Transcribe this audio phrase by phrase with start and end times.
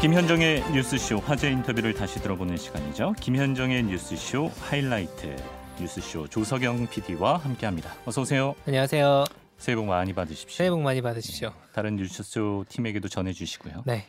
[0.00, 3.12] 김현정의 뉴스쇼 화제 인터뷰를 다시 들어보는 시간이죠.
[3.20, 5.36] 김현정의 뉴스쇼 하이라이트
[5.78, 7.90] 뉴스쇼 조석영 PD와 함께합니다.
[8.06, 8.54] 어서 오세요.
[8.66, 9.24] 안녕하세요.
[9.58, 10.56] 새해 복 많이 받으십시오.
[10.56, 11.52] 새해 복 많이 받으십시오.
[11.74, 13.82] 다른 뉴스쇼 팀에게도 전해주시고요.
[13.86, 14.06] 네.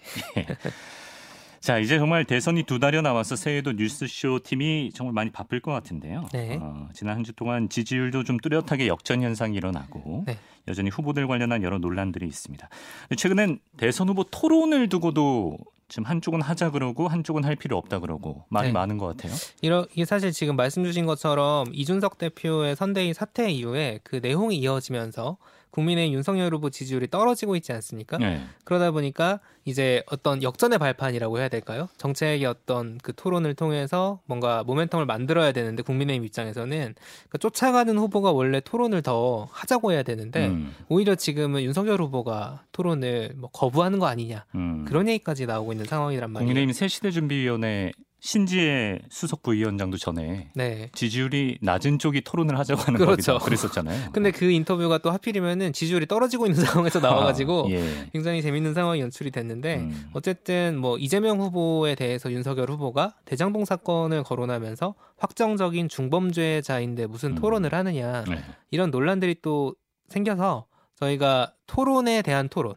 [1.59, 6.25] 자 이제 정말 대선이 두 달여 남아서 새해도 뉴스쇼 팀이 정말 많이 바쁠 것 같은데요.
[6.31, 6.57] 네.
[6.59, 10.37] 어, 지난 한 주 동안 지지율도 좀 뚜렷하게 역전 현상이 일어나고 네.
[10.69, 12.69] 여전히 후보들 관련한 여러 논란들이 있습니다.
[13.17, 15.57] 최근엔 대선 후보 토론을 두고도
[15.91, 18.73] 지금 한쪽은 하자 그러고 한쪽은 할 필요 없다 그러고 말이 네.
[18.73, 19.33] 많은 것 같아요.
[19.61, 25.35] 이러, 이게 사실 지금 말씀 주신 것처럼 이준석 대표의 선대위 사퇴 이후에 그 내용이 이어지면서
[25.71, 28.17] 국민의 윤석열 후보 지지율이 떨어지고 있지 않습니까?
[28.17, 28.41] 네.
[28.65, 31.87] 그러다 보니까 이제 어떤 역전의 발판이라고 해야 될까요?
[31.97, 36.95] 정책의 어떤 그 토론을 통해서 뭔가 모멘텀을 만들어야 되는데 국민의힘 입장에서는
[37.29, 43.33] 그 쫓아가는 후보가 원래 토론을 더 하자고 해야 되는데 음, 오히려 지금은 윤석열 후보가 토론을
[43.37, 44.85] 뭐 거부하는 거 아니냐 음.
[44.85, 46.47] 그런 얘기까지 나오고 있는 상황이란 말이에요.
[46.47, 47.91] 국민의힘 새시대 준비위원회
[48.21, 50.89] 신지혜 수석 부위원장도 전에 네.
[50.93, 53.33] 지지율이 낮은 쪽이 토론을 하자고 하는 그렇죠.
[53.33, 54.11] 거기도 그랬었잖아요.
[54.13, 58.09] 근데 그 인터뷰가 또 하필이면은 지지율이 떨어지고 있는 상황에서 나와가지고 아, 예.
[58.13, 60.09] 굉장히 재밌는 상황이 연출이 됐는데 음.
[60.13, 67.35] 어쨌든 뭐 이재명 후보에 대해서 윤석열 후보가 대장동 사건을 거론하면서 확정적인 중범죄자인데 무슨 음.
[67.35, 68.37] 토론을 하느냐 네.
[68.69, 69.75] 이런 논란들이 또
[70.09, 70.67] 생겨서
[70.99, 72.75] 저희가 토론에 대한 토론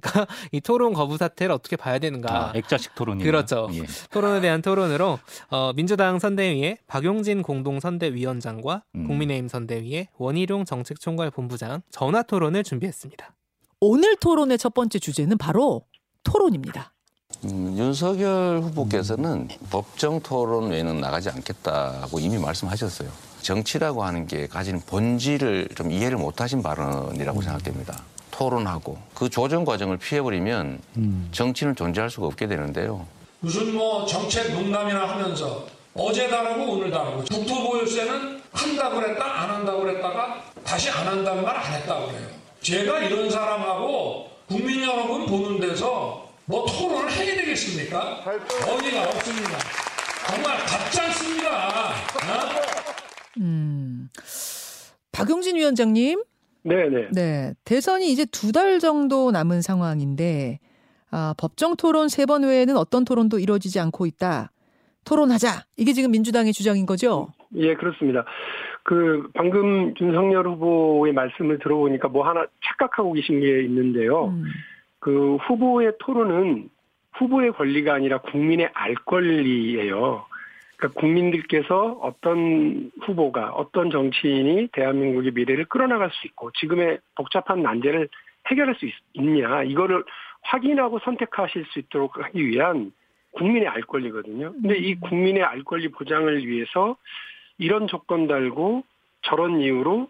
[0.00, 3.68] 그러니까 이 토론 거부 사태를 어떻게 봐야 되는가 아, 액자식 토론이 그렇죠.
[3.72, 3.84] 예.
[4.10, 5.18] 토론에 대한 토론으로
[5.50, 9.06] 어, 민주당 선대위의 박용진 공동 선대위원장과 음.
[9.06, 13.34] 국민의힘 선대위의 원희룡 정책총괄 본부장 전화 토론을 준비했습니다.
[13.80, 15.82] 오늘 토론의 첫 번째 주제는 바로
[16.22, 16.92] 토론입니다.
[17.44, 23.10] 음, 윤석열 후보께서는 법정 토론 외에는 나가지 않겠다고 이미 말씀하셨어요.
[23.42, 28.02] 정치라고 하는 게 가진 본질을 좀 이해를 못하신 발언이라고 생각됩니다.
[28.36, 30.80] 토론하고 그 조정 과정을 피해버리면
[31.32, 33.06] 정치는 존재할 수가 없게 되는데요.
[33.40, 40.42] 무슨 뭐 정책 농담이나 하면서 어제 다르고 오늘 다르고 국토보유세는 한다고 그랬다 안 한다고 그랬다가
[40.64, 42.28] 다시 안 한다는 말 안 했다고 그래요.
[42.60, 48.22] 제가 이런 사람하고 국민 여러분 보는 데서 뭐 토론을 해야 되겠습니까?
[48.68, 49.58] 어디가 없습니다.
[50.26, 51.90] 정말 같지 않습니다.
[51.90, 51.92] 어?
[53.38, 54.10] 음.
[55.12, 56.22] 박용진 위원장님,
[56.66, 57.08] 네네.
[57.12, 60.58] 네 대선이 이제 두 달 정도 남은 상황인데
[61.10, 64.50] 아, 법정 토론 세 번 외에는 어떤 토론도 이루어지지 않고 있다.
[65.04, 65.64] 토론하자.
[65.76, 67.28] 이게 지금 민주당의 주장인 거죠?
[67.54, 68.24] 예, 그렇습니다.
[68.82, 74.26] 그 방금 윤석열 후보의 말씀을 들어보니까 뭐 하나 착각하고 계신 게 있는데요.
[74.26, 74.44] 음.
[74.98, 76.68] 그 후보의 토론은
[77.14, 80.26] 후보의 권리가 아니라 국민의 알 권리예요.
[80.76, 88.08] 그러니까 국민들께서 어떤 후보가 어떤 정치인이 대한민국의 미래를 끌어나갈 수 있고 지금의 복잡한 난제를
[88.48, 90.04] 해결할 수 있, 냐 이거를
[90.42, 92.92] 확인하고 선택하실 수 있도록 하기 위한
[93.32, 94.52] 국민의 알 권리거든요.
[94.52, 96.96] 근데 이 국민의 알 권리 보장을 위해서
[97.58, 98.84] 이런 조건 달고
[99.22, 100.08] 저런 이유로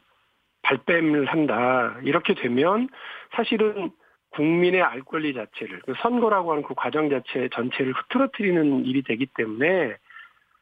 [0.63, 1.97] 발뺌을 한다.
[2.03, 2.89] 이렇게 되면
[3.33, 3.91] 사실은
[4.31, 9.97] 국민의 알 권리 자체를 그 선거라고 하는 그 과정 자체 전체를 흐트러뜨리는 일이 되기 때문에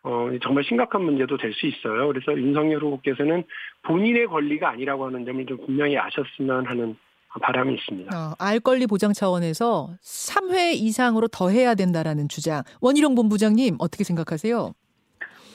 [0.05, 2.07] 어 정말 심각한 문제도 될 수 있어요.
[2.09, 3.43] 그래서 윤석열 후보께서는
[3.83, 6.97] 본인의 권리가 아니라고 하는 점을 좀 분명히 아셨으면 하는
[7.41, 8.17] 바람이 있습니다.
[8.17, 12.63] 어, 알 권리 보장 차원에서 3회 이상으로 더 해야 된다라는 주장.
[12.81, 14.73] 원희룡 본부장님 어떻게 생각하세요?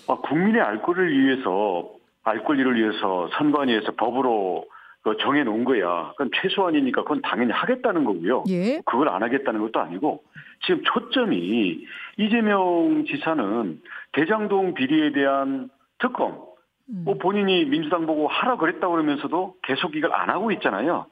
[0.08, 1.90] 아, 국민의 알 권리를 위해서
[2.24, 4.66] 알 권리를 위해서 선관위에서 법으로
[5.02, 6.12] 그 정해놓은 거야.
[6.12, 8.44] 그건 최소한이니까 그건 당연히 하겠다는 거고요.
[8.50, 8.82] 예.
[8.86, 10.24] 그걸 안 하겠다는 것도 아니고
[10.66, 11.86] 지금 초점이
[12.18, 16.50] 이재명 지사는 대장동 비리에 대한 특검
[16.90, 17.04] 음.
[17.06, 21.06] 뭐 본인이 민주당 보고 하라 그랬다고 그러면서도 계속 이걸 안 하고 있잖아요.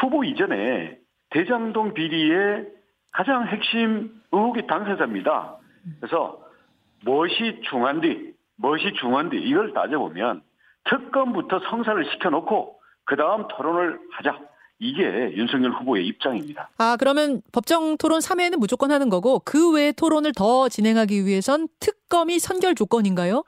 [0.00, 0.98] 후보 이전에
[1.30, 2.66] 대장동 비리의
[3.12, 5.56] 가장 핵심 의혹의 당사자입니다.
[6.00, 6.40] 그래서
[7.04, 10.42] 무엇이 중한디, 무엇이 중한디 이걸 따져보면
[10.84, 12.75] 특검부터 성사를 시켜놓고
[13.06, 14.38] 그 다음 토론을 하자.
[14.78, 16.68] 이게 윤석열 후보의 입장입니다.
[16.76, 22.38] 아, 그러면 법정 토론 3회는 무조건 하는 거고 그 외에 토론을 더 진행하기 위해선 특검이
[22.38, 23.42] 선결 조건인가요?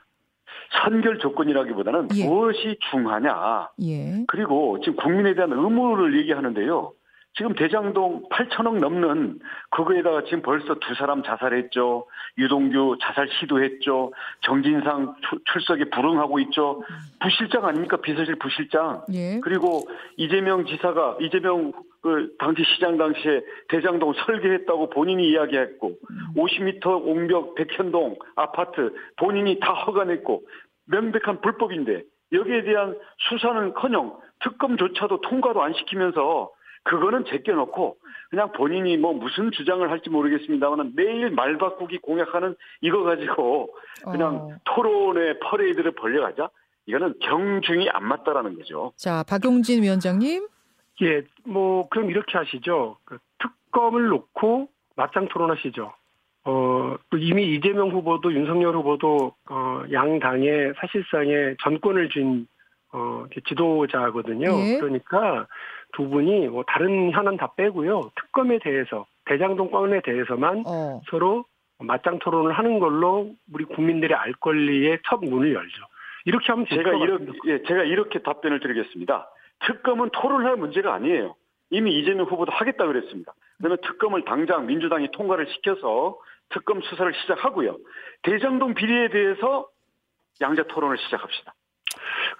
[0.83, 2.25] 선결 조건이라기보다는 예.
[2.25, 3.69] 무엇이 중하냐.
[3.83, 4.23] 예.
[4.27, 6.93] 그리고 지금 국민에 대한 의무를 얘기하는데요.
[7.39, 9.39] 지금 대장동 8천억 넘는
[9.69, 12.05] 그거에다가 지금 벌써 두 사람 자살했죠.
[12.37, 14.11] 유동규 자살 시도했죠.
[14.41, 16.83] 정진상 출- 출석에 불응하고 있죠.
[17.21, 17.95] 부실장 아닙니까?
[17.95, 19.03] 비서실 부실장.
[19.13, 19.39] 예.
[19.41, 19.87] 그리고
[20.17, 21.71] 이재명 지사가 이재명
[22.01, 25.93] 그 당시 시장 당시에 대장동 설계했다고 본인이 이야기했고
[26.35, 30.41] 50m 옹벽 백현동 아파트 본인이 다 허가냈고
[30.87, 32.03] 명백한 불법인데
[32.33, 32.97] 여기에 대한
[33.29, 36.49] 수사는커녕 특검조차도 통과도 안 시키면서
[36.89, 37.97] 그거는 제껴놓고
[38.31, 43.69] 그냥 본인이 뭐 무슨 주장을 할지 모르겠습니다만 매일 말 바꾸기 공약하는 이거 가지고
[44.03, 44.55] 그냥 어.
[44.65, 46.49] 토론의 퍼레이드를 벌려가자.
[46.87, 48.91] 이거는 경중이 안 맞다라는 거죠.
[48.95, 50.47] 자, 박용진 위원장님.
[51.03, 52.97] 예, 뭐 그럼 이렇게 하시죠.
[53.05, 55.93] 그 특검을 놓고 맞짱 토론하시죠.
[56.45, 62.47] 어, 또 이미 이재명 후보도 윤석열 후보도 어, 양 당의 사실상의 전권을 쥔
[62.91, 64.47] 어, 지도자거든요.
[64.47, 64.79] 예.
[64.79, 65.45] 그러니까
[65.93, 68.11] 두 분이 뭐 다른 현안 다 빼고요.
[68.15, 71.01] 특검에 대해서 대장동 건에 대해서만 어.
[71.09, 71.45] 서로
[71.79, 75.83] 맞짱 토론을 하는 걸로 우리 국민들의 알 권리의 첫 문을 열죠.
[76.25, 77.25] 이렇게 하면 될것 제가 이렇게.
[77.45, 79.29] 예, 제가 이렇게 답변을 드리겠습니다.
[79.65, 81.35] 특검은 토론할 문제가 아니에요.
[81.71, 83.33] 이미 이재명 후보도 하겠다 그랬습니다.
[83.57, 86.17] 그러면 특검을 당장 민주당이 통과를 시켜서
[86.49, 87.77] 특검 수사를 시작하고요.
[88.23, 89.67] 대장동 비리에 대해서
[90.41, 91.53] 양자 토론을 시작합시다.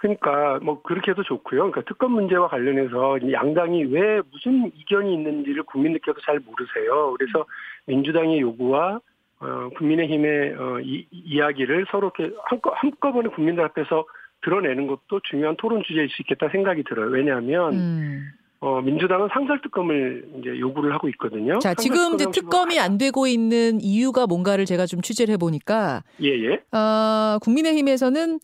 [0.00, 1.60] 그러니까 뭐 그렇게 해도 좋고요.
[1.60, 7.14] 그러니까 특검 문제와 관련해서 이 양당이 왜 무슨 이견이 있는지를 국민들께서 잘 모르세요.
[7.18, 7.44] 그래서
[7.86, 9.00] 민주당의 요구와
[9.40, 14.06] 어, 국민의힘의 어, 이, 이야기를 서로 이렇게 한꺼, 한꺼번에 국민들 앞에서
[14.42, 17.10] 드러내는 것도 중요한 토론 주제일 수 있겠다 생각이 들어요.
[17.10, 18.28] 왜냐하면 음.
[18.60, 21.58] 어, 민주당은 상설 특검을 이제 요구를 하고 있거든요.
[21.58, 26.60] 자, 지금 이제 특검이 안 되고 있는 이유가 뭔가를 제가 좀 취재를 해보니까, 예예.
[26.72, 28.38] 아, 국민의힘에서는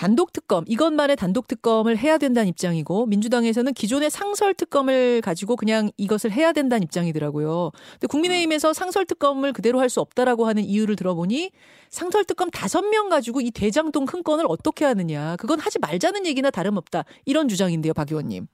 [0.00, 6.32] 단독 특검, 이것만의 단독 특검을 해야 된다는 입장이고, 민주당에서는 기존의 상설 특검을 가지고 그냥 이것을
[6.32, 7.70] 해야 된다는 입장이더라고요.
[7.92, 11.50] 근데 국민의힘에서 상설 특검을 그대로 할 수 없다라고 하는 이유를 들어보니,
[11.90, 16.48] 상설 특검 다섯 명 가지고 이 대장동 큰 건을 어떻게 하느냐, 그건 하지 말자는 얘기나
[16.50, 17.04] 다름없다.
[17.26, 18.46] 이런 주장인데요, 박 의원님.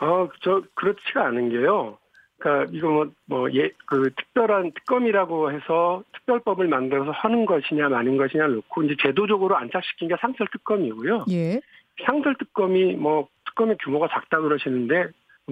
[0.00, 1.98] 어, 저 그렇지가 않은 게요.
[2.38, 8.46] 그러니까 이거 뭐, 뭐, 예, 그 특별한 특검이라고 해서 특별법을 만들어서 하는 것이냐 마는 것이냐
[8.48, 11.26] 놓고 이제 제도적으로 안착시킨 게 상설 특검이고요.
[11.30, 11.60] 예.
[12.04, 15.08] 상설 특검이 뭐 특검의 규모가 작다 그러시는데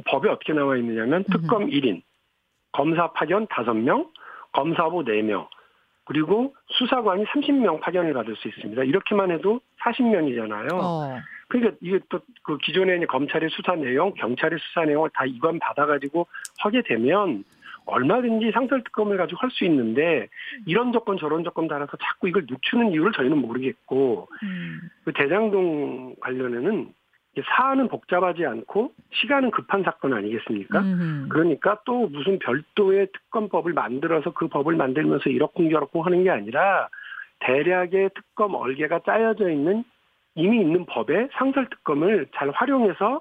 [0.06, 2.02] 법에 어떻게 나와 있느냐면 특검 1인,
[2.72, 4.08] 검사 파견 5명,
[4.52, 5.46] 검사부 4명,
[6.04, 8.82] 그리고 수사관이 30명 파견을 받을 수 있습니다.
[8.84, 10.72] 이렇게만 해도 40명이잖아요.
[10.72, 11.20] 어.
[11.52, 16.26] 그러니까 이게 또 그 기존의 이제 검찰의 수사 내용, 경찰의 수사 내용을 다 이관 받아가지고
[16.58, 17.44] 하게 되면
[17.86, 20.28] 얼마든지 상설 특검을 가지고 할 수 있는데
[20.66, 24.80] 이런 조건 저런 조건 따라서 자꾸 이걸 늦추는 이유를 저희는 모르겠고 음.
[25.04, 26.92] 그 대장동 관련해는
[27.44, 30.80] 사안은 복잡하지 않고 시간은 급한 사건 아니겠습니까?
[30.80, 31.28] 음흠.
[31.28, 36.88] 그러니까 또 무슨 별도의 특검법을 만들어서 그 법을 만들면서 이렇고 저렇고 하는 게 아니라
[37.40, 39.84] 대략의 특검 얼개가 짜여져 있는
[40.34, 43.20] 이미 있는 법에 상설 특검을 잘 활용해서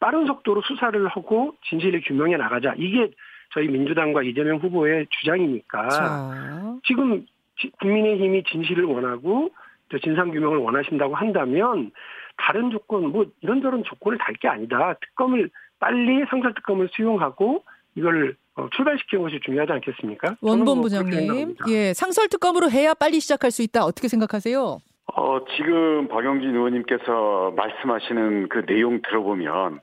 [0.00, 2.74] 빠른 속도로 수사를 하고 진실을 규명해 나가자.
[2.76, 3.10] 이게
[3.52, 6.76] 저희 민주당과 이재명 후보의 주장이니까 자.
[6.86, 7.26] 지금
[7.58, 9.50] 지- 국민의힘이 진실을 원하고
[9.88, 11.90] 또 진상 규명을 원하신다고 한다면
[12.36, 14.94] 다른 조건 뭐 이런저런 조건을 달 게 아니다.
[15.00, 15.50] 특검을
[15.80, 17.64] 빨리 상설 특검을 수용하고
[17.96, 20.36] 이걸 어, 출발시키는 것이 중요하지 않겠습니까?
[20.40, 21.56] 뭐 원본부장님.
[21.68, 23.84] 예, 상설 특검으로 해야 빨리 시작할 수 있다.
[23.84, 24.78] 어떻게 생각하세요?
[25.18, 29.80] 어, 지금 박영진 의원님께서 말씀하시는 그 내용 들어보면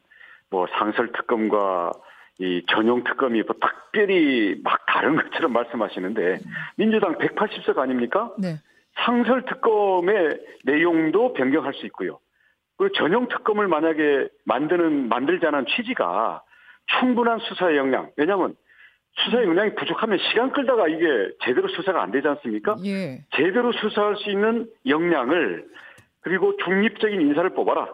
[0.49, 1.91] 뭐 상설 특검과
[2.39, 6.39] 이 전용 특검이 뭐 특별히 막 다른 것처럼 말씀하시는데
[6.77, 8.31] 민주당 180석 아닙니까?
[8.37, 8.55] 네.
[9.03, 12.19] 상설 특검의 내용도 변경할 수 있고요.
[12.77, 16.43] 그리고 전용 특검을 만약에 만드는 만들자는 취지가
[16.99, 18.09] 충분한 수사의 역량.
[18.15, 18.55] 왜냐하면
[19.23, 21.05] 수사의 역량이 부족하면 시간 끌다가 이게
[21.43, 22.75] 제대로 수사가 안 되지 않습니까?
[22.85, 23.23] 예.
[23.35, 25.65] 제대로 수사할 수 있는 역량을
[26.21, 27.87] 그리고 중립적인 인사를 뽑아라.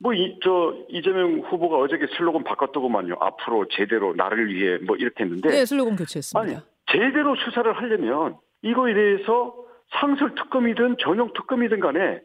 [0.00, 3.16] 뭐 이 저 이재명 후보가 어저께 슬로건 바꿨더구만요.
[3.20, 6.62] 앞으로 제대로 나를 위해 뭐 이렇게 했는데 네, 슬로건 아니 교체했습니다.
[6.92, 9.54] 제대로 수사를 하려면 이거에 대해서
[9.98, 12.20] 상설 특검이든 전용 특검이든 간에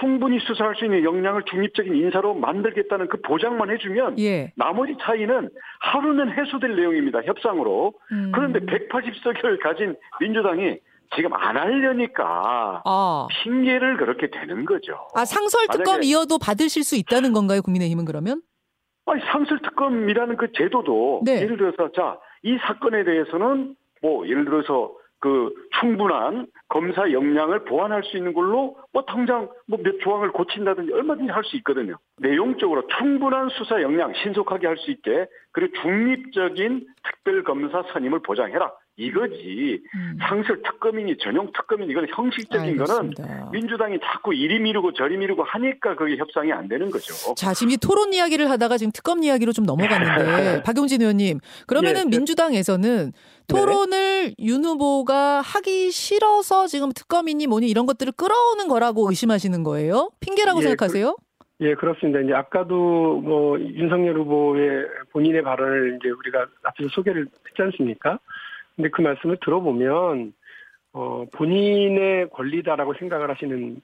[0.00, 4.52] 충분히 수사할 수 있는 역량을 중립적인 인사로 만들겠다는 그 보장만 해주면 예.
[4.56, 7.20] 나머지 차이는 하루는 해소될 내용입니다.
[7.24, 7.92] 협상으로.
[8.12, 8.32] 음.
[8.34, 10.78] 그런데 180석을 가진 민주당이
[11.14, 14.94] 지금 안 하려니까 아, 핑계를 그렇게 대는 거죠.
[15.14, 18.40] 아 상설 특검 만약에- 이어도 받으실 수 있다는 건가요, 국민의힘은 그러면?
[19.04, 21.42] 아니, 상설 특검이라는 그 제도도 네.
[21.42, 28.16] 예를 들어서 자, 이 사건에 대해서는 뭐 예를 들어서 그 충분한 검사 역량을 보완할 수
[28.16, 31.96] 있는 걸로 뭐 당장 뭐 몇 조항을 고친다든지 얼마든지 할 수 있거든요.
[32.18, 38.72] 내용적으로 충분한 수사 역량 신속하게 할 수 있게 그리고 중립적인 특별검사 선임을 보장해라.
[38.96, 39.80] 이거지.
[39.94, 40.18] 음.
[40.20, 43.50] 상설 특검이니 전용 특검이니 이건 형식적인 거는 알겠습니다.
[43.50, 47.34] 민주당이 자꾸 이리 미루고 저리 미루고 하니까 그게 협상이 안 되는 거죠.
[47.34, 52.04] 자, 지금 이 토론 이야기를 하다가 지금 특검 이야기로 좀 넘어갔는데 박용진 의원님, 그러면은 예,
[52.04, 52.10] 네.
[52.10, 53.12] 민주당에서는
[53.48, 60.10] 토론을 윤 후보가 하기 싫어서 지금 특검이니 뭐니 이런 것들을 끌어오는 거라고 의심하시는 거예요?
[60.20, 61.16] 핑계라고 예, 생각하세요?
[61.60, 62.20] 예, 그렇습니다.
[62.20, 68.18] 이제 아까도 뭐 윤석열 후보의 본인의 발언을 이제 우리가 앞에서 소개를 했지 않습니까?
[68.76, 70.32] 근데 그 말씀을 들어보면
[70.94, 73.80] 어 본인의 권리다라고 생각을 하시는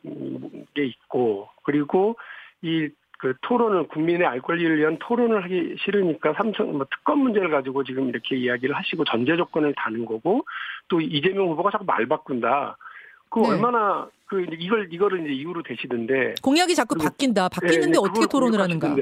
[0.74, 2.16] 게 있고 그리고
[2.62, 7.82] 이 그 토론을 국민의 알 권리를 위한 토론을 하기 싫으니까 삼천 뭐 특검 문제를 가지고
[7.82, 10.44] 지금 이렇게 이야기를 하시고 전제 조건을 다는 거고
[10.88, 12.76] 또 이재명 후보가 자꾸 말 바꾼다.
[13.28, 13.48] 그 네.
[13.48, 17.48] 얼마나 그 이걸 이거를 이제 이유로 대시던데 공약이 자꾸 바뀐다.
[17.48, 18.96] 바뀌는데 예, 어떻게 토론을 하는가?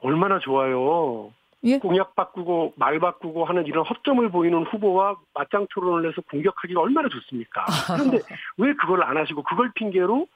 [0.00, 1.32] 얼마나 좋아요.
[1.66, 1.78] 예?
[1.78, 7.64] 공약 바꾸고 말 바꾸고 하는 이런 허점을 보이는 후보와 맞짱 토론을 해서 공격하기가 얼마나 좋습니까?
[7.86, 8.18] 그런데
[8.58, 10.26] 왜 그걸 안 하시고 그걸 핑계로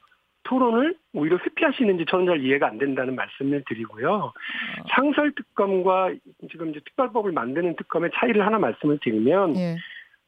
[0.43, 4.33] 토론을 오히려 회피하시는지 저는 잘 이해가 안 된다는 말씀을 드리고요.
[4.93, 6.13] 상설 특검과
[6.49, 9.77] 지금 이제 특별법을 만드는 특검의 차이를 하나 말씀을 드리면 예.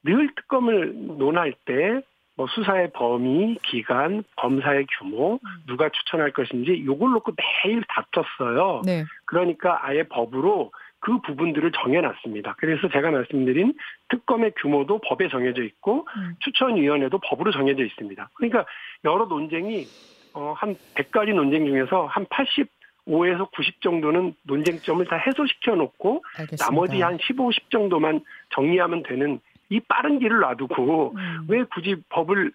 [0.04, 2.02] 늘 특검을 논할 때
[2.36, 7.34] 뭐 수사의 범위, 기간, 검사의 규모, 누가 추천할 것인지 요걸 놓고
[7.64, 8.82] 매일 다퉜어요.
[8.86, 9.06] 네.
[9.26, 10.72] 그러니까 아예 법으로
[11.04, 12.56] 그 부분들을 정해놨습니다.
[12.58, 13.74] 그래서 제가 말씀드린
[14.08, 16.36] 특검의 규모도 법에 정해져 있고 음.
[16.40, 18.30] 추천위원회도 법으로 정해져 있습니다.
[18.36, 18.66] 그러니까
[19.04, 19.86] 여러 논쟁이
[20.34, 26.66] 어, 한 100가지 논쟁 중에서 한 85에서 90 정도는 논쟁점을 다 해소시켜 놓고 알겠습니다.
[26.66, 28.22] 나머지 한 15, 10 정도만
[28.56, 31.46] 정리하면 되는 이 빠른 길을 놔두고 음.
[31.50, 32.54] 왜 굳이 법을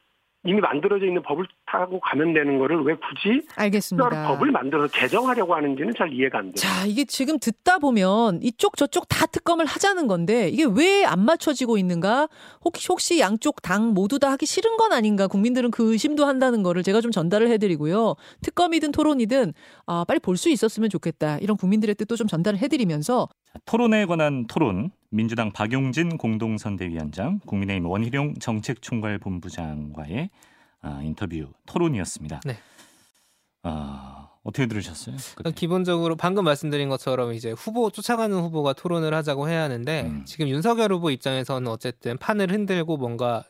[0.48, 4.28] 이미 만들어져 있는 법을 타고 가면 되는 거를 왜 굳이 알겠습니다.
[4.28, 6.54] 법을 만들어서 개정하려고 하는지는 잘 이해가 안 돼요.
[6.56, 11.76] 자, 이게 지금 듣다 보면 이쪽 저쪽 다 특검을 하자는 건데 이게 왜 안 맞춰지고
[11.78, 12.28] 있는가?
[12.64, 15.26] 혹시 혹시 양쪽 당 모두 다 하기 싫은 건 아닌가?
[15.26, 18.14] 국민들은 그 의심도 한다는 거를 제가 좀 전달을 해드리고요.
[18.42, 19.52] 특검이든 토론이든
[19.86, 21.38] 아, 빨리 볼 수 있었으면 좋겠다.
[21.38, 28.34] 이런 국민들의 뜻도 좀 전달을 해드리면서 자, 토론에 관한 토론 민주당 박용진 공동선대위원장, 국민의힘 원희룡
[28.40, 30.30] 정책총괄본부장과의
[30.82, 32.40] 아, 인터뷰 토론이었습니다.
[32.44, 32.58] 네.
[33.62, 35.16] 아, 어떻게 들으셨어요?
[35.34, 35.50] 그때?
[35.50, 40.24] 기본적으로 방금 말씀드린 것처럼 이제 후보 쫓아가는 후보가 토론을 하자고 해야 하는데 음.
[40.24, 43.44] 지금 윤석열 후보 입장에서는 어쨌든 판을 흔들고 뭔가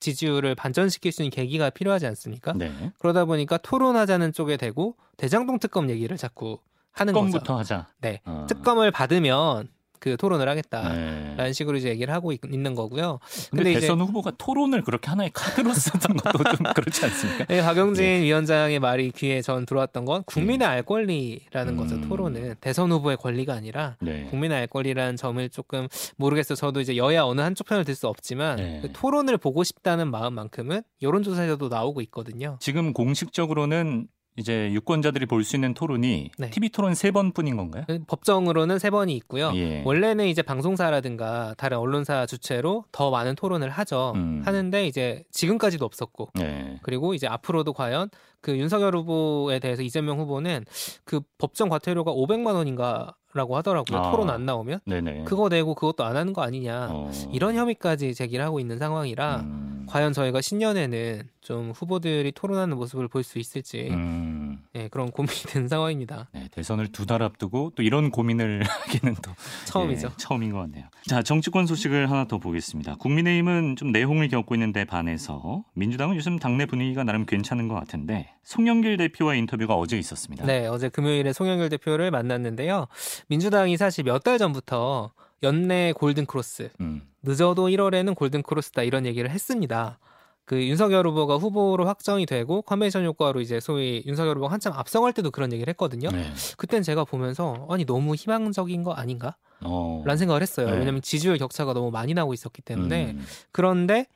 [0.00, 2.52] 지지율을 반전시킬 수 있는 계기가 필요하지 않습니까?
[2.52, 2.92] 네.
[2.98, 6.58] 그러다 보니까 토론하자는 쪽에 대고 대장동 특검 얘기를 자꾸
[6.92, 7.26] 하는 거죠.
[7.26, 7.86] 특검부터 하자.
[8.00, 8.20] 네.
[8.24, 8.46] 어.
[8.48, 11.52] 특검을 받으면 그 토론을 하겠다라는 네.
[11.52, 13.18] 식으로 이제 얘기를 하고 있, 는 거고요.
[13.50, 17.44] 근데, 근데 대선 후보가 토론을 그렇게 하나의 카드로 쓰던 것도 좀 그렇지 않습니까?
[17.46, 21.76] 네, 박영진 위원장의 말이 귀에 전 들어왔던 건 국민의 알 권리라는 음.
[21.76, 22.00] 거죠.
[22.08, 24.26] 토론은 대선 후보의 권리가 아니라 네.
[24.30, 26.56] 국민의 알 권리라는 점을 조금 모르겠어요.
[26.56, 28.78] 저도 이제 여야 어느 한쪽 편을 들 수 없지만 네.
[28.82, 32.58] 그 토론을 보고 싶다는 마음만큼은 여론조사에서도 나오고 있거든요.
[32.60, 36.50] 지금 공식적으로는 이제 유권자들이 볼 수 있는 토론이 네.
[36.50, 37.84] TV 토론 세 번뿐인 건가요?
[38.06, 39.52] 법정으로는 세 번이 있고요.
[39.54, 39.82] 예.
[39.84, 44.12] 원래는 이제 방송사라든가 다른 언론사 주체로 더 많은 토론을 하죠.
[44.16, 44.42] 음.
[44.44, 46.78] 하는데 이제 지금까지도 없었고 네.
[46.82, 50.64] 그리고 이제 앞으로도 과연 그 윤석열 후보에 대해서 이재명 후보는
[51.04, 53.98] 그 법정 과태료가 500만 원인가 라고 하더라고요.
[53.98, 54.10] 아.
[54.10, 55.24] 토론 안 나오면 네네.
[55.24, 57.10] 그거 내고 그것도 안 하는 거 아니냐 어.
[57.32, 59.75] 이런 혐의까지 제기를 하고 있는 상황이라 음.
[59.86, 64.62] 과연 저희가 신년에는 좀 후보들이 토론하는 모습을 볼 수 있을지 음.
[64.72, 66.28] 네, 그런 고민이 된 상황입니다.
[66.32, 69.32] 네, 대선을 두 달 앞두고 또 이런 고민을 하기는 또
[69.66, 70.08] 처음이죠.
[70.08, 70.86] 예, 처음인 것 같네요.
[71.08, 72.96] 자, 정치권 소식을 하나 더 보겠습니다.
[72.96, 78.96] 국민의힘은 좀 내홍을 겪고 있는데 반해서 민주당은 요즘 당내 분위기가 나름 괜찮은 것 같은데 송영길
[78.96, 80.44] 대표와 인터뷰가 어제 있었습니다.
[80.46, 82.86] 네, 어제 금요일에 송영길 대표를 만났는데요.
[83.28, 85.12] 민주당이 사실 몇 달 전부터
[85.42, 87.02] 연내 골든 크로스 음.
[87.22, 89.98] 늦어도 1월에는 골든 크로스다 이런 얘기를 했습니다.
[90.44, 95.32] 그 윤석열 후보가 후보로 확정이 되고 컨벤션 효과로 이제 소위 윤석열 후보가 한참 앞서갈 때도
[95.32, 96.08] 그런 얘기를 했거든요.
[96.10, 96.30] 네.
[96.56, 99.36] 그땐 제가 보면서 아니 너무 희망적인 거 아닌가?
[99.62, 100.02] 어.
[100.04, 100.70] 라는 생각을 했어요.
[100.70, 100.78] 네.
[100.78, 104.06] 왜냐면 지지율 격차가 너무 많이 나고 있었기 때문에 음, 그런데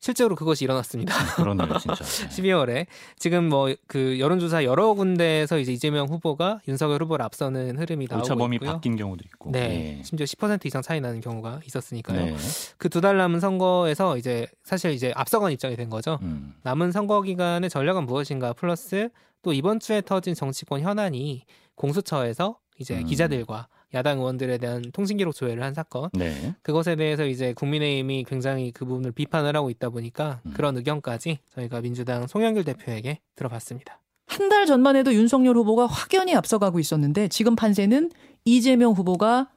[0.00, 1.14] 실제로 그것이 일어났습니다.
[1.36, 1.94] 그러네요, 진짜.
[2.04, 2.28] 네.
[2.28, 2.86] 12월에
[3.18, 8.56] 지금 뭐 그 여론조사 여러 군데에서 이제 이재명 후보가 윤석열 후보를 앞서는 흐름이 나오고 오차범위
[8.56, 8.72] 있고요.
[8.72, 9.50] 바뀐 경우도 있고.
[9.50, 10.02] 네, 예.
[10.04, 12.24] 심지어 10% 이상 차이 나는 경우가 있었으니까요.
[12.26, 12.36] 네.
[12.76, 16.18] 그두 달 남은 선거에서 이제 사실 이제 앞서간 입장이 된 거죠.
[16.22, 16.54] 음.
[16.62, 19.08] 남은 선거 기간의 전략은 무엇인가 플러스
[19.42, 23.06] 또 이번 주에 터진 정치권 현안이 공수처에서 이제 음.
[23.06, 26.54] 기자들과 야당 의원들에 대한 통신기록 조회를 한 사건 네.
[26.62, 30.52] 그것에 대해서 이제 국민의힘이 굉장히 그 부분을 비판을 하고 있다 보니까 음.
[30.54, 34.00] 그런 의견까지 저희가 민주당 송영길 대표에게 들어봤습니다.
[34.26, 38.10] 한 달 전만 해도 윤석열 후보가 확연히 앞서가고 있었는데 지금 판세는
[38.44, 39.48] 이재명 후보가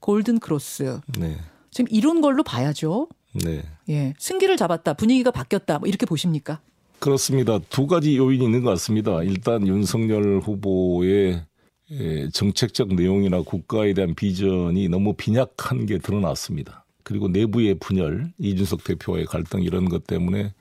[0.00, 1.00] 골든 크로스.
[1.18, 1.36] 네.
[1.70, 3.08] 지금 이런 걸로 봐야죠.
[3.44, 3.62] 네.
[3.88, 4.14] 예.
[4.18, 4.94] 승기를 잡았다.
[4.94, 5.78] 분위기가 바뀌었다.
[5.78, 6.60] 뭐 이렇게 보십니까?
[6.98, 7.58] 그렇습니다.
[7.70, 9.22] 두 가지 요인이 있는 것 같습니다.
[9.22, 11.42] 일단 윤석열 후보의 에,
[12.32, 16.84] 정책적 내용이나 국가에 대한 비전이 너무 빈약한 게 드러났습니다.
[17.02, 20.52] 그리고 내부의 분열, 이준석 대표와의 갈등 이런 것 때문에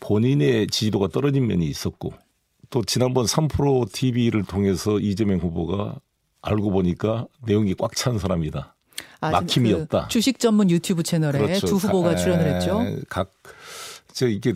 [0.00, 2.12] 본인의 지지도가 떨어진 면이 있었고
[2.68, 5.96] 또 지난번 3프로 TV를 통해서 이재명 후보가
[6.42, 8.74] 알고 보니까 내용이 꽉 찬 사람이다.
[9.20, 10.08] 아, 막힘이 그 없다.
[10.08, 11.66] 주식 전문 유튜브 채널에 그렇죠.
[11.66, 12.84] 두 후보가 가- 출연을 에, 했죠.
[13.08, 13.32] 각,
[14.12, 14.52] 저 이게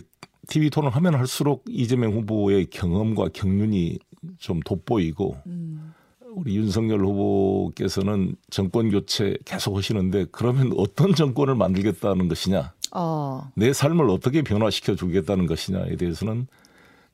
[0.48, 3.98] TV 토론 하면 할수록 이재명 후보의 경험과 경륜이
[4.38, 5.94] 좀 돋보이고 음.
[6.36, 13.50] 우리 윤석열 후보께서는 정권 교체 계속 하시는데 그러면 어떤 정권을 만들겠다는 것이냐, 어.
[13.54, 16.46] 내 삶을 어떻게 변화시켜 주겠다는 것이냐에 대해서는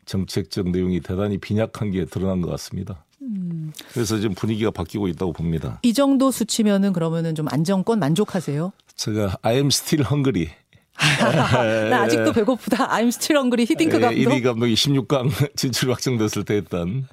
[0.04, 3.04] 정책적 내용이 대단히 빈약한 게 드러난 것 같습니다.
[3.23, 3.73] 음.
[3.92, 5.80] 그래서 지금 분위기가 바뀌고 있다고 봅니다.
[5.82, 8.73] 이 정도 수치면은 그러면은 좀 안정권 만족하세요?
[8.94, 10.49] 제가 I am still hungry.
[11.90, 12.88] 나 아직도 배고프다.
[12.88, 13.66] I'm still hungry.
[13.66, 14.16] 히딩크 감독.
[14.16, 17.06] 1위 감독이 16강 진출 확정됐을 때 했던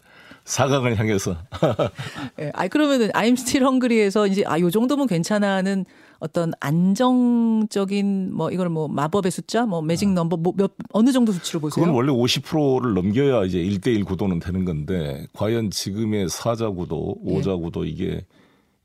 [0.45, 1.38] 4강을 향해서
[2.39, 2.51] 예.
[2.53, 5.85] 아 그러면은 I'm still hungry에서 이제 아요 정도면 괜찮아는
[6.19, 11.83] 어떤 안정적인 뭐 이걸 뭐 마법의 숫자 뭐 매직 넘버 뭐몇 어느 정도 수치로 보세요?
[11.83, 17.35] 그건 원래 50%를 넘겨야 이제 1대1 구도는 되는 건데 과연 지금의 사자 구도, 예.
[17.35, 18.25] 오자 구도 이게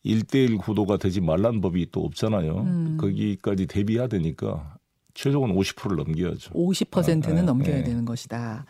[0.04, 2.58] 1대1 구도가 되지 말란 법이 또 없잖아요.
[2.58, 2.98] 음.
[3.00, 4.74] 거기까지 대비해야 되니까
[5.14, 6.52] 최종은 50%를 넘겨야죠.
[6.52, 7.84] 50%는 아, 아, 넘겨야 예.
[7.84, 8.64] 되는 것이다.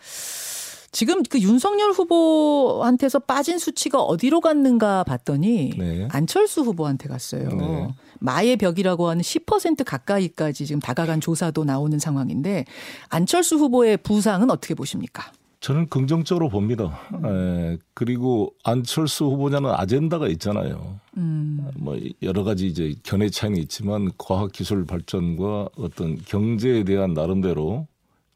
[0.91, 6.09] 지금 그 윤석열 후보한테서 빠진 수치가 어디로 갔는가 봤더니 네.
[6.11, 7.49] 안철수 후보한테 갔어요.
[7.51, 7.89] 네.
[8.21, 12.65] 마의 벽이라고 하는 10% 가까이까지 지금 다가간 조사도 나오는 상황인데
[13.09, 15.31] 안철수 후보의 부상은 어떻게 보십니까?
[15.61, 17.01] 저는 긍정적으로 봅니다.
[17.25, 21.01] 에, 그리고 안철수 후보자는 아젠다가 있잖아요.
[21.17, 21.69] 음.
[21.77, 27.89] 뭐 여러 가지 이제 견해 차이는 있지만 과학 기술 발전과 어떤 경제에 대한 나름대로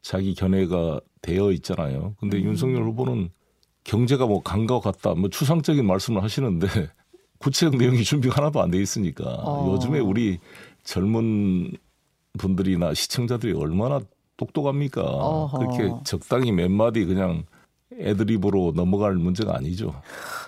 [0.03, 2.13] 자기 견해가 되어 있잖아요.
[2.19, 2.43] 근데 음.
[2.49, 3.29] 윤석열 후보는
[3.85, 6.67] 경제가 뭐 강과 같다, 뭐 추상적인 말씀을 하시는데
[7.39, 9.73] 구체적 내용이 준비가 하나도 안 돼 있으니까 어.
[9.73, 10.39] 요즘에 우리
[10.83, 11.71] 젊은
[12.37, 13.99] 분들이나 시청자들이 얼마나
[14.37, 15.01] 똑똑합니까?
[15.03, 15.57] 어허.
[15.57, 17.45] 그렇게 적당히 몇 마디 그냥
[17.99, 19.93] 애드립으로 넘어갈 문제가 아니죠.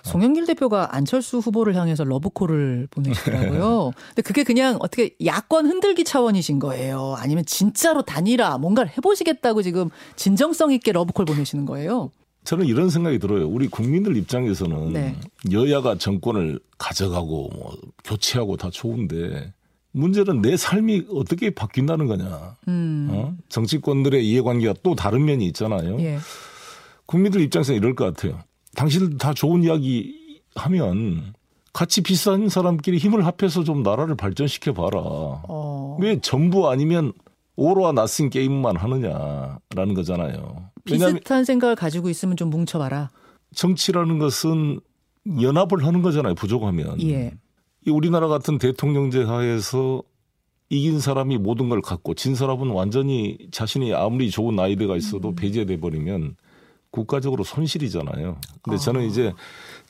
[0.04, 3.92] 송영길 대표가 안철수 후보를 향해서 러브콜을 보내시더라고요.
[4.14, 7.14] 근데 그게 그냥 어떻게 야권 흔들기 차원이신 거예요?
[7.18, 12.10] 아니면 진짜로 단일화 뭔가를 해보시겠다고 지금 진정성 있게 러브콜 보내시는 거예요?
[12.44, 13.48] 저는 이런 생각이 들어요.
[13.48, 15.16] 우리 국민들 입장에서는 네.
[15.50, 19.52] 여야가 정권을 가져가고 뭐 교체하고 다 좋은데
[19.90, 22.56] 문제는 내 삶이 어떻게 바뀐다는 거냐.
[22.68, 23.08] 음.
[23.10, 23.34] 어?
[23.48, 25.98] 정치권들의 이해관계가 또 다른 면이 있잖아요.
[26.00, 26.18] 예.
[27.06, 28.40] 국민들 입장에서 이럴 것 같아요.
[28.74, 31.34] 당신들 다 좋은 이야기 하면
[31.72, 35.00] 같이 비싼 사람끼리 힘을 합해서 좀 나라를 발전시켜 봐라.
[35.02, 35.96] 어.
[36.00, 37.12] 왜 전부 아니면
[37.56, 40.70] 오로와 나싱 게임만 하느냐라는 거잖아요.
[40.84, 43.10] 비슷한 생각을 가지고 있으면 좀 뭉쳐봐라.
[43.54, 44.80] 정치라는 것은
[45.40, 46.34] 연합을 하는 거잖아요.
[46.34, 47.00] 부족하면.
[47.02, 47.32] 예.
[47.86, 50.02] 이 우리나라 같은 대통령제 하에서
[50.68, 56.36] 이긴 사람이 모든 걸 갖고 진 사람은 완전히 자신이 아무리 좋은 아이디어가 있어도 배제돼 버리면
[56.90, 58.38] 국가적으로 손실이잖아요.
[58.62, 59.32] 근데 저는 이제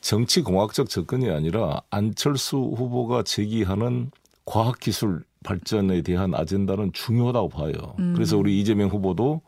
[0.01, 4.11] 정치 공학적 접근이 아니라 안철수 후보가 제기하는
[4.45, 7.73] 과학 기술 발전에 대한 아젠다는 중요하다고 봐요.
[8.15, 9.41] 그래서 우리 이재명 후보도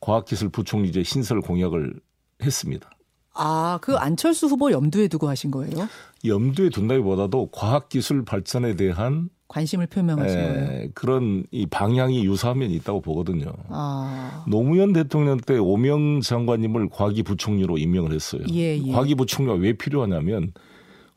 [0.00, 1.98] 과학기술 부총리제 신설 공약을
[2.42, 2.90] 했습니다.
[3.32, 5.88] 아, 그 안철수 후보 염두에 두고 하신 거예요?
[6.24, 10.70] 염두에 둔다기보다도 과학기술 발전에 대한 관심을 표명하신 거예요?
[10.72, 13.52] 에, 그런 이 방향이 유사한 면이 있다고 보거든요.
[13.68, 14.44] 아.
[14.48, 18.42] 노무현 대통령 때 오명 장관님을 과기부총리로 임명을 했어요.
[18.52, 18.92] 예, 예.
[18.92, 20.52] 과기부총리가 왜 필요하냐면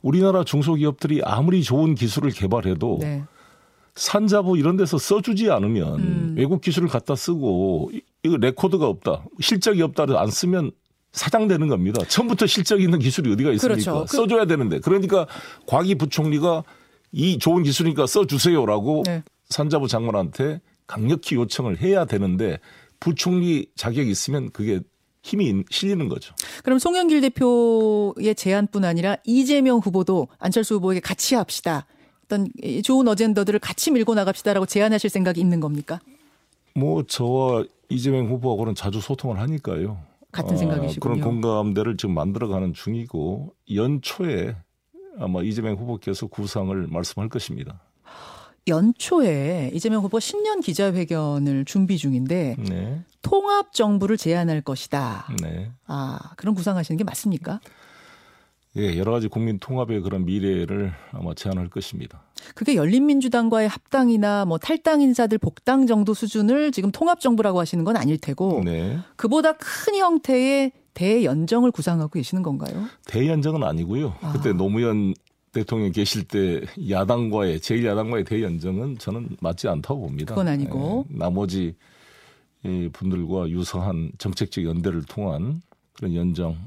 [0.01, 3.23] 우리나라 중소기업들이 아무리 좋은 기술을 개발해도 네.
[3.95, 6.33] 산자부 이런 데서 써주지 않으면 음.
[6.37, 10.71] 외국 기술을 갖다 쓰고 이- 이거 레코드가 없다, 실적이 없다를 안 쓰면
[11.13, 12.03] 사장되는 겁니다.
[12.07, 13.81] 처음부터 실적 있는 기술이 어디가 있습니까?
[13.81, 14.05] 그렇죠.
[14.07, 15.25] 그- 써줘야 되는데 그러니까
[15.65, 16.63] 과기부총리가
[17.11, 19.23] 이 좋은 기술이니까 써주세요라고 네.
[19.49, 22.59] 산자부 장관한테 강력히 요청을 해야 되는데
[22.99, 24.79] 부총리 자격이 있으면 그게
[25.23, 26.33] 힘이 실리는 거죠.
[26.63, 31.85] 그럼 송영길 대표의 제안뿐 아니라 이재명 후보도 안철수 후보에게 같이 합시다.
[32.25, 35.99] 어떤 이 좋은 어젠더들을 같이 밀고 나갑시다라고 제안하실 생각이 있는 겁니까?
[36.75, 39.97] 뭐 저와 이재명 후보하고는 자주 소통을 하니까요.
[40.31, 40.99] 같은 생각이시군요.
[40.99, 44.55] 그런 공감대를 지금 만들어가는 중이고 연초에
[45.19, 47.81] 아마 이재명 후보께서 구상을 말씀할 것입니다.
[48.67, 55.27] 연초에 이재명 후보 신년 기자회견을 준비 중인데 네, 통합 정부를 제안할 것이다.
[55.41, 55.71] 네.
[55.85, 57.61] 아 그런 구상하시는 게 맞습니까?
[58.75, 62.21] 예, 여러 가지 국민 통합의 그런 미래를 아마 제안할 것입니다.
[62.53, 68.19] 그게 열린민주당과의 합당이나 뭐 탈당 인사들 복당 정도 수준을 지금 통합 정부라고 하시는 건 아닐
[68.19, 72.87] 테고 네, 그보다 큰 형태의 대연정을 구상하고 계시는 건가요?
[73.05, 74.15] 대연정은 아니고요.
[74.19, 74.33] 아.
[74.33, 75.13] 그때 노무현
[75.51, 80.33] 대통령 계실 때 야당과의 제1야당과의 대연정은 저는 맞지 않다고 봅니다.
[80.33, 81.05] 그건 아니고.
[81.11, 81.75] 예, 나머지
[82.65, 85.61] 이 분들과 유사한 정책적 연대를 통한
[85.93, 86.57] 그런 연정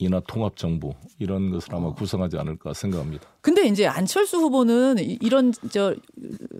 [0.00, 1.94] 이나 통합 정부 이런 것을 아마 어.
[1.94, 3.24] 구성하지 않을까 생각합니다.
[3.40, 5.94] 근데 이제 안철수 후보는 이- 이런 저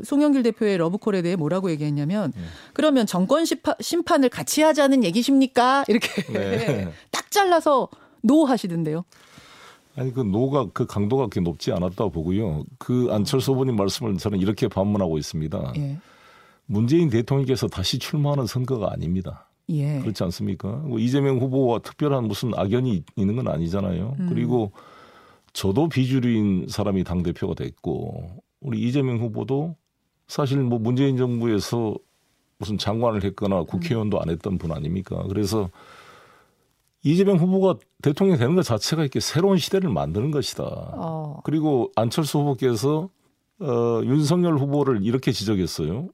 [0.05, 2.43] 송영길 대표의 러브콜에 대해 뭐라고 얘기했냐면 네.
[2.75, 3.45] 그러면 정권
[3.81, 5.85] 심판을 같이 하자는 얘기십니까?
[5.89, 6.89] 이렇게 네.
[7.11, 7.89] 딱 잘라서
[8.23, 9.05] no 하시던데요.
[9.97, 12.65] 아니 그 no가 그 강도가 그렇게 높지 않았다고 보고요.
[12.79, 15.73] 그 안철수 후보님 말씀을 저는 이렇게 반문하고 있습니다.
[15.77, 15.99] 예.
[16.67, 19.44] 문재인 대통령께서 다시 출마하는 선거가 아닙니다.
[19.71, 20.01] 예.
[20.01, 20.69] 그렇지 않습니까?
[20.69, 24.17] 뭐 이재명 후보와 특별한 무슨 악연이 있는 건 아니잖아요.
[24.21, 24.27] 음.
[24.29, 24.73] 그리고
[25.53, 29.77] 저도 비주류인 사람이 당 대표가 됐고 우리 이재명 후보도
[30.27, 31.95] 사실 뭐 문재인 정부에서
[32.59, 35.23] 무슨 장관을 했거나 국회의원도 안 했던 분 아닙니까?
[35.29, 35.71] 그래서
[37.03, 40.65] 이재명 후보가 대통령이 되는 것 자체가 이렇게 새로운 시대를 만드는 것이다.
[40.65, 41.41] 어.
[41.45, 43.11] 그리고 안철수 후보께서
[43.61, 46.09] 어, 윤석열 후보를 이렇게 지적했어요.